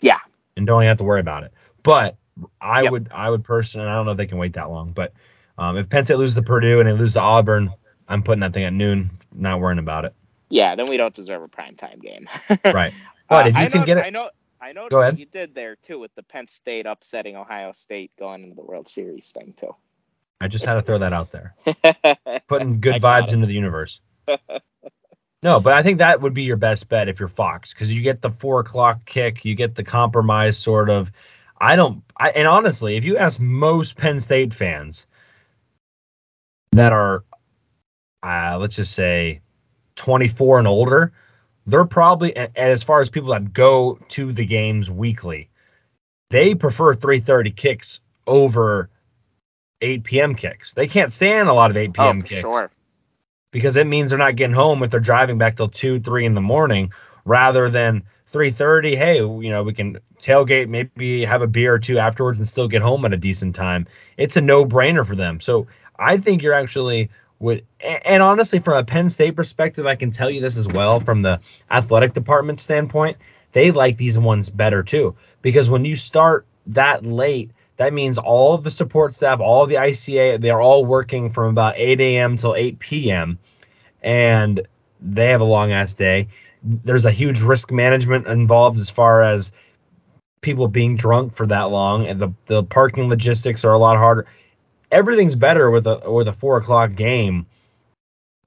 [0.00, 0.20] Yeah.
[0.56, 1.52] And don't even have to worry about it.
[1.82, 2.16] But
[2.60, 2.84] I Yep.
[2.84, 5.12] would, I would personally, I don't know if they can wait that long, but
[5.58, 7.74] um, if Penn State loses to Purdue and they lose to Auburn,
[8.08, 10.14] I'm putting that thing at noon, not worrying about it.
[10.50, 12.28] Yeah, then we don't deserve a prime time game.
[12.70, 12.94] Right.
[13.30, 14.30] But Uh, if you I can know, get it, I know.
[14.60, 15.18] I noticed Go ahead.
[15.18, 18.88] you did there too with the Penn State upsetting Ohio State going into the World
[18.88, 19.74] Series thing too.
[20.40, 21.56] I just had to throw that out there,
[22.48, 24.00] putting good vibes into the universe.
[25.44, 28.00] no, but I think that would be your best bet if you're Fox, because you
[28.00, 31.12] get the four o'clock kick, you get the compromise sort of.
[31.60, 35.06] I don't, I, and honestly, if you ask most Penn State fans
[36.72, 37.24] that are,
[38.22, 39.42] uh, let's just say,
[39.96, 41.12] 24 and older,
[41.66, 45.50] they're probably, and, and as far as people that go to the games weekly,
[46.30, 48.88] they prefer 3:30 kicks over
[49.82, 50.34] 8 p.m.
[50.34, 50.72] kicks.
[50.72, 52.20] They can't stand a lot of 8 oh, p.m.
[52.20, 52.70] for kicks sure.
[53.54, 56.34] Because it means they're not getting home if they're driving back till 2 3 in
[56.34, 56.92] the morning
[57.24, 58.02] rather than
[58.32, 62.48] 3:30 hey you know we can tailgate maybe have a beer or two afterwards and
[62.48, 63.86] still get home at a decent time.
[64.16, 65.40] It's a no-brainer for them.
[65.40, 67.64] So i think you're actually would
[68.04, 71.22] and honestly from a penn state perspective i can tell you this as well from
[71.22, 71.40] the
[71.70, 73.16] athletic department standpoint
[73.54, 75.14] they like these ones better too.
[75.40, 79.74] Because when you start that late that means all of the support staff all the
[79.76, 83.38] ica they're all working from about 8 a.m till 8 p.m
[84.04, 84.66] and
[85.00, 86.28] they have a long ass day.
[86.62, 89.52] There's a huge risk management involved as far as
[90.40, 94.26] people being drunk for that long, and the the parking logistics are a lot harder.
[94.90, 97.46] Everything's better with a with a four o'clock game.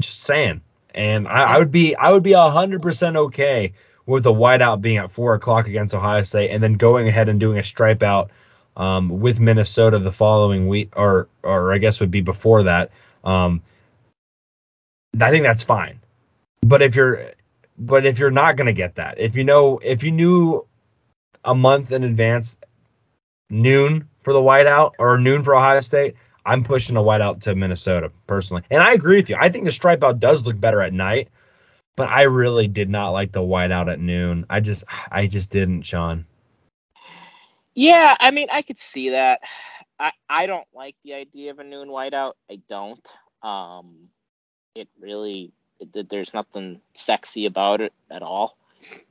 [0.02, 0.62] Just saying,
[0.94, 3.74] and I, I would be I would be hundred percent okay
[4.06, 7.40] with a whiteout being at four o'clock against Ohio State, and then going ahead and
[7.40, 8.32] doing a stripe out
[8.78, 12.92] um, with Minnesota the following week, or or I guess would be before that.
[13.24, 13.62] Um,
[15.20, 16.00] I think that's fine.
[16.62, 17.32] But if you're
[17.78, 20.66] but if you're not going to get that, if you know if you knew
[21.44, 22.58] a month in advance
[23.50, 26.16] noon for the whiteout or noon for Ohio State,
[26.46, 28.64] I'm pushing a whiteout to Minnesota personally.
[28.70, 29.38] And I agree with you.
[29.40, 31.30] I think the stripe out does look better at night,
[31.96, 34.46] but I really did not like the whiteout at noon.
[34.50, 36.26] I just I just didn't, Sean.
[37.78, 39.42] Yeah, I mean, I could see that.
[40.00, 42.34] I I don't like the idea of a noon whiteout.
[42.50, 43.08] I don't.
[43.44, 44.10] Um,
[44.74, 48.58] it really it, there's nothing sexy about it at all.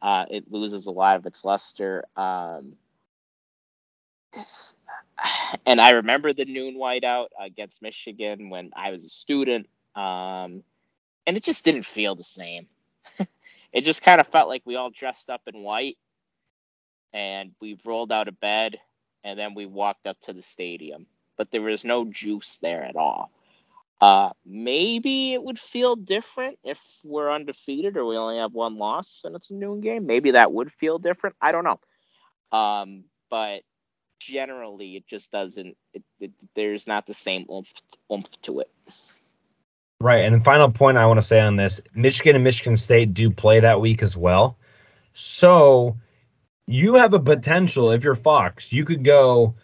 [0.03, 2.07] Uh, it loses a lot of its luster.
[2.17, 2.73] Um,
[5.67, 10.65] and I remember the noon whiteout against Michigan when I was a student, um,
[11.25, 12.67] and it just didn't feel the same.
[13.73, 15.99] it just kind of felt like we all dressed up in white,
[17.17, 18.79] and we rolled out of bed,
[19.25, 21.07] and then we walked up to the stadium.
[21.39, 23.33] But there was no juice there at all.
[24.03, 29.23] Uh, maybe it would feel different if we're undefeated or we only have one loss
[29.25, 30.05] and it's a noon game.
[30.05, 31.35] Maybe that would feel different.
[31.41, 31.81] I don't know.
[32.53, 33.63] Um, but
[34.21, 35.79] generally, it just doesn't.
[35.95, 37.73] It, it, there's not the same oomph,
[38.13, 38.71] oomph to it.
[40.03, 43.15] Right, and the final point I want to say on this: Michigan and Michigan State
[43.15, 44.59] do play that week as well,
[45.15, 45.97] so
[46.67, 47.91] you have a potential.
[47.91, 49.55] If you're Fox, you could go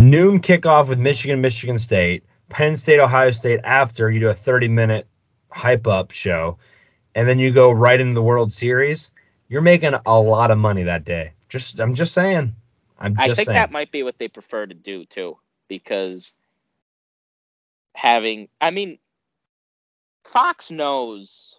[0.00, 4.68] noon kickoff with Michigan, Michigan State Penn State, Ohio State after you do a 30
[4.68, 5.06] minute
[5.50, 6.58] hype up show,
[7.14, 9.10] and then you go right into the World Series,
[9.48, 11.32] you're making a lot of money that day.
[11.48, 12.54] Just I'm just saying.
[12.98, 13.54] I'm just I think saying.
[13.54, 16.34] that might be what they prefer to do too, because
[17.94, 18.98] having I mean
[20.24, 21.58] Fox knows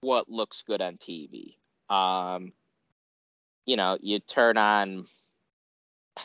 [0.00, 1.56] what looks good on TV.
[1.88, 2.52] Um,
[3.66, 5.06] you know, you turn on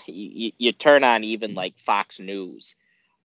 [0.05, 2.75] you, you turn on even like Fox News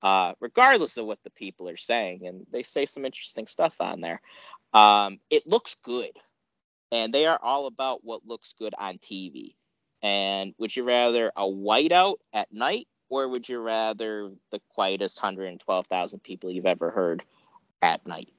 [0.02, 2.26] uh, regardless of what the people are saying.
[2.26, 4.22] And they say some interesting stuff on there.
[4.74, 6.12] Um, it looks good.
[6.92, 9.56] And they are all about what looks good on TV.
[10.02, 16.24] And would you rather a whiteout at night or would you rather the quietest 112,000
[16.24, 17.24] people you've ever heard
[17.82, 18.30] at night?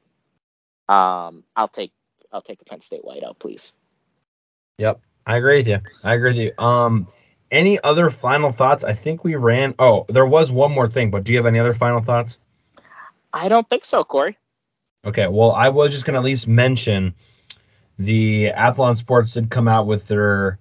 [0.89, 1.93] Um, I'll take
[2.33, 3.73] I'll take a Penn State whiteout, please.
[4.79, 5.79] Yep, I agree with you.
[6.03, 6.65] I agree with you.
[6.65, 7.09] Um,
[7.51, 8.83] any other final thoughts?
[8.83, 9.75] I think we ran.
[9.79, 12.39] Oh, there was one more thing, but do you have any other final thoughts?
[13.33, 14.37] I don't think so, Corey.
[15.05, 17.15] Okay, well, I was just going to at least mention
[17.99, 20.59] the Athlon Sports did come out with their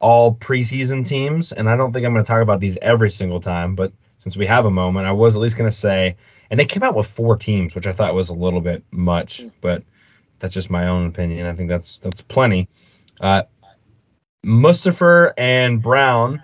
[0.00, 3.40] all preseason teams, and I don't think I'm going to talk about these every single
[3.40, 6.16] time, but since we have a moment, I was at least going to say,
[6.50, 9.42] and they came out with four teams, which I thought was a little bit much,
[9.42, 9.52] mm.
[9.60, 9.82] but
[10.38, 11.46] that's just my own opinion.
[11.46, 12.68] I think that's that's plenty.
[13.20, 13.42] Uh,
[15.36, 16.42] and Brown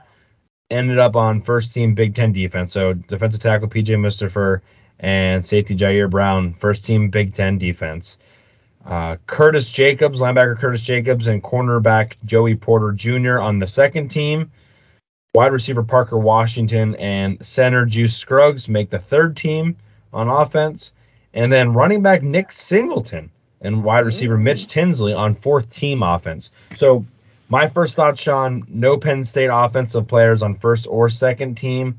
[0.71, 2.73] ended up on first team Big Ten defense.
[2.73, 4.61] So defensive tackle PJ Mustipher
[4.99, 8.19] and safety Ji'Ayir Brown, first team Big Ten defense.
[8.85, 13.39] Uh, Curtis Jacobs, linebacker Curtis Jacobs, and cornerback Joey Porter Jr.
[13.39, 14.51] on the second team.
[15.35, 19.77] Wide receiver Parker Washington and center Juice Scruggs make the third team
[20.13, 20.93] on offense.
[21.35, 23.31] And then running back Nick Singleton
[23.61, 26.51] and wide receiver Mitch Tinsley on fourth team offense.
[26.75, 27.05] So
[27.49, 31.99] my first thought, Sean, no Penn State offensive players on first or second team,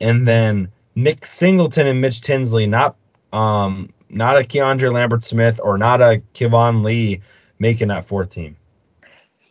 [0.00, 2.96] and then Nick Singleton and Mitch Tinsley, not
[3.32, 7.20] um not a Keandre Lambert Smith or not a Keyvone Lee
[7.58, 8.56] making that fourth team.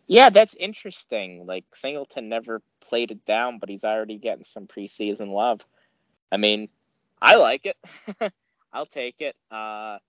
[0.07, 1.45] Yeah, that's interesting.
[1.45, 5.65] Like Singleton never played it down, but he's already getting some preseason love.
[6.31, 6.69] I mean,
[7.21, 7.77] I like it.
[8.73, 9.35] I'll take it.
[9.51, 9.99] Uh,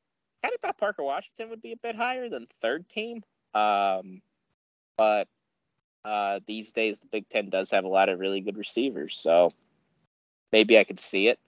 [0.43, 3.23] kind of thought Parker Washington would be a bit higher than third team.
[3.55, 4.23] Um,
[4.97, 5.29] but
[6.05, 9.53] uh, these days the Big Ten does have a lot of really good receivers, so
[10.53, 11.39] maybe I could see it.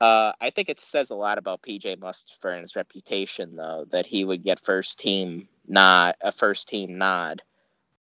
[0.00, 4.06] Uh, I think it says a lot about PJ Mustipher and his reputation, though, that
[4.06, 7.42] he would get first team nod, a first team nod,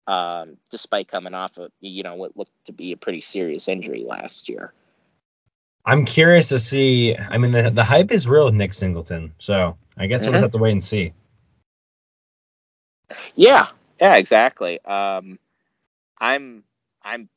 [0.08, 4.04] um, despite coming off of you know what looked to be a pretty serious injury
[4.04, 4.72] last year.
[5.86, 7.16] I'm curious to see.
[7.16, 10.30] I mean, the the hype is real with Nick Singleton, so I guess mm-hmm.
[10.30, 11.12] we'll just have to wait and see.
[13.34, 13.68] Yeah,
[14.00, 14.82] yeah, exactly.
[14.84, 15.38] Um,
[16.18, 16.64] I'm
[17.02, 17.28] I'm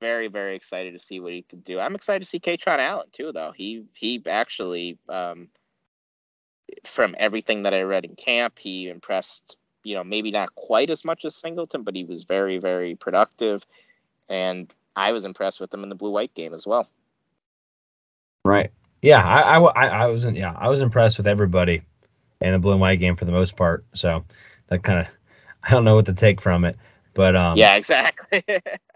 [0.00, 1.80] very very excited to see what he can do.
[1.80, 3.52] I'm excited to see Kaytron Allen too, though.
[3.56, 5.48] He he actually, um,
[6.84, 9.56] from everything that I read in camp, he impressed.
[9.82, 13.64] You know, maybe not quite as much as Singleton, but he was very very productive,
[14.28, 16.86] and I was impressed with him in the blue white game as well.
[18.44, 18.70] Right.
[19.02, 21.82] Yeah, I, I, I was yeah I was impressed with everybody
[22.40, 23.84] in the blue and white game for the most part.
[23.94, 24.24] So
[24.68, 25.08] that kind of
[25.62, 26.76] I don't know what to take from it.
[27.14, 28.42] But um, yeah, exactly.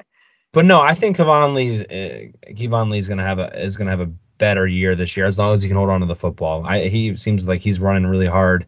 [0.52, 4.00] but no, I think Keyvone Lee's uh, Keyvone Lee's gonna have a is gonna have
[4.00, 6.64] a better year this year as long as he can hold on to the football.
[6.66, 8.66] I, he seems like he's running really hard.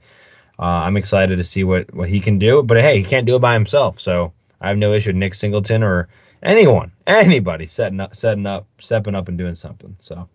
[0.58, 2.62] Uh, I'm excited to see what what he can do.
[2.62, 5.34] But hey, he can't do it by himself, so I have no issue with Nick
[5.34, 6.08] Singleton or
[6.42, 9.96] anyone, anybody setting up, setting up, stepping up and doing something.
[10.00, 10.28] So.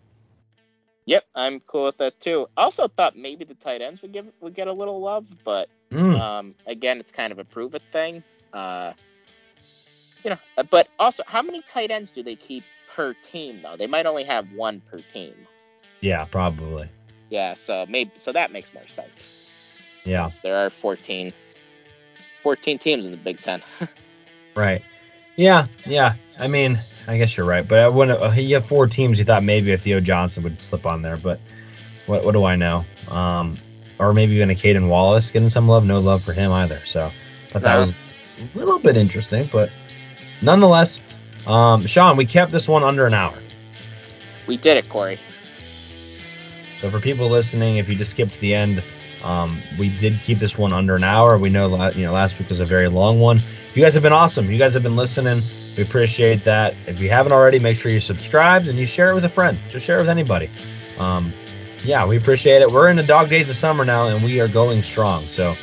[1.06, 2.46] Yep, I'm cool with that too.
[2.56, 6.18] Also thought maybe the tight ends would give would get a little love, but Mm.
[6.18, 8.22] um, again, it's kind of a prove it thing.
[8.52, 8.94] Uh,
[10.24, 13.76] you know, uh, but also, how many tight ends do they keep per team though?
[13.76, 15.34] They might only have one per team.
[16.00, 16.88] Yeah, probably.
[17.28, 19.30] Yeah, so maybe so that makes more sense.
[20.04, 20.28] Yeah.
[20.42, 21.32] There are 14,
[22.42, 23.62] 14 teams in the Big Ten.
[24.54, 24.82] Right.
[25.36, 25.66] Yeah.
[25.86, 26.14] Yeah.
[26.38, 27.66] I mean, I guess you're right.
[27.66, 28.20] But I wouldn't.
[28.20, 29.18] Uh, you have four teams.
[29.18, 31.40] You thought maybe a Theo Johnson would slip on there, but
[32.06, 32.84] what what do I know?
[33.08, 33.58] Um,
[33.98, 35.84] or maybe even a Caedan Wallace getting some love.
[35.84, 36.84] No love for him either.
[36.84, 37.10] So
[37.50, 37.80] thought that No.
[37.80, 37.94] was
[38.54, 39.70] a little bit interesting, but
[40.40, 41.00] nonetheless,
[41.46, 43.38] um, Sean, we kept this one under an hour.
[44.48, 45.20] we did it, Corey.
[46.78, 48.82] So for people listening, if you just skip to the end,
[49.22, 51.38] um, we did keep this one under an hour.
[51.38, 53.40] We know you know last week was a very long one.
[53.74, 54.50] You guys have been awesome.
[54.50, 55.42] You guys have been listening.
[55.76, 56.74] We appreciate that.
[56.86, 59.58] If you haven't already, make sure you subscribed and you share it with a friend.
[59.68, 60.50] Just share it with anybody.
[60.98, 61.32] Um,
[61.82, 62.70] yeah, we appreciate it.
[62.70, 65.26] We're in the dog days of summer now, and we are going strong.
[65.28, 65.54] So,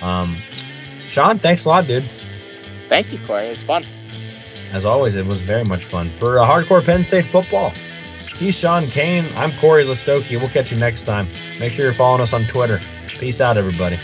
[0.00, 0.40] um,
[1.08, 2.10] Sean, thanks a lot, dude.
[2.88, 3.46] Thank you, Corey.
[3.46, 3.84] It was fun.
[4.72, 7.70] As always, it was very much fun for a hardcore Penn State football.
[8.38, 9.30] He's Sean Kane.
[9.34, 10.38] I'm Corey Listoki.
[10.38, 11.28] We'll catch you next time.
[11.58, 12.80] Make sure you're following us on Twitter.
[13.18, 13.98] Peace out, everybody.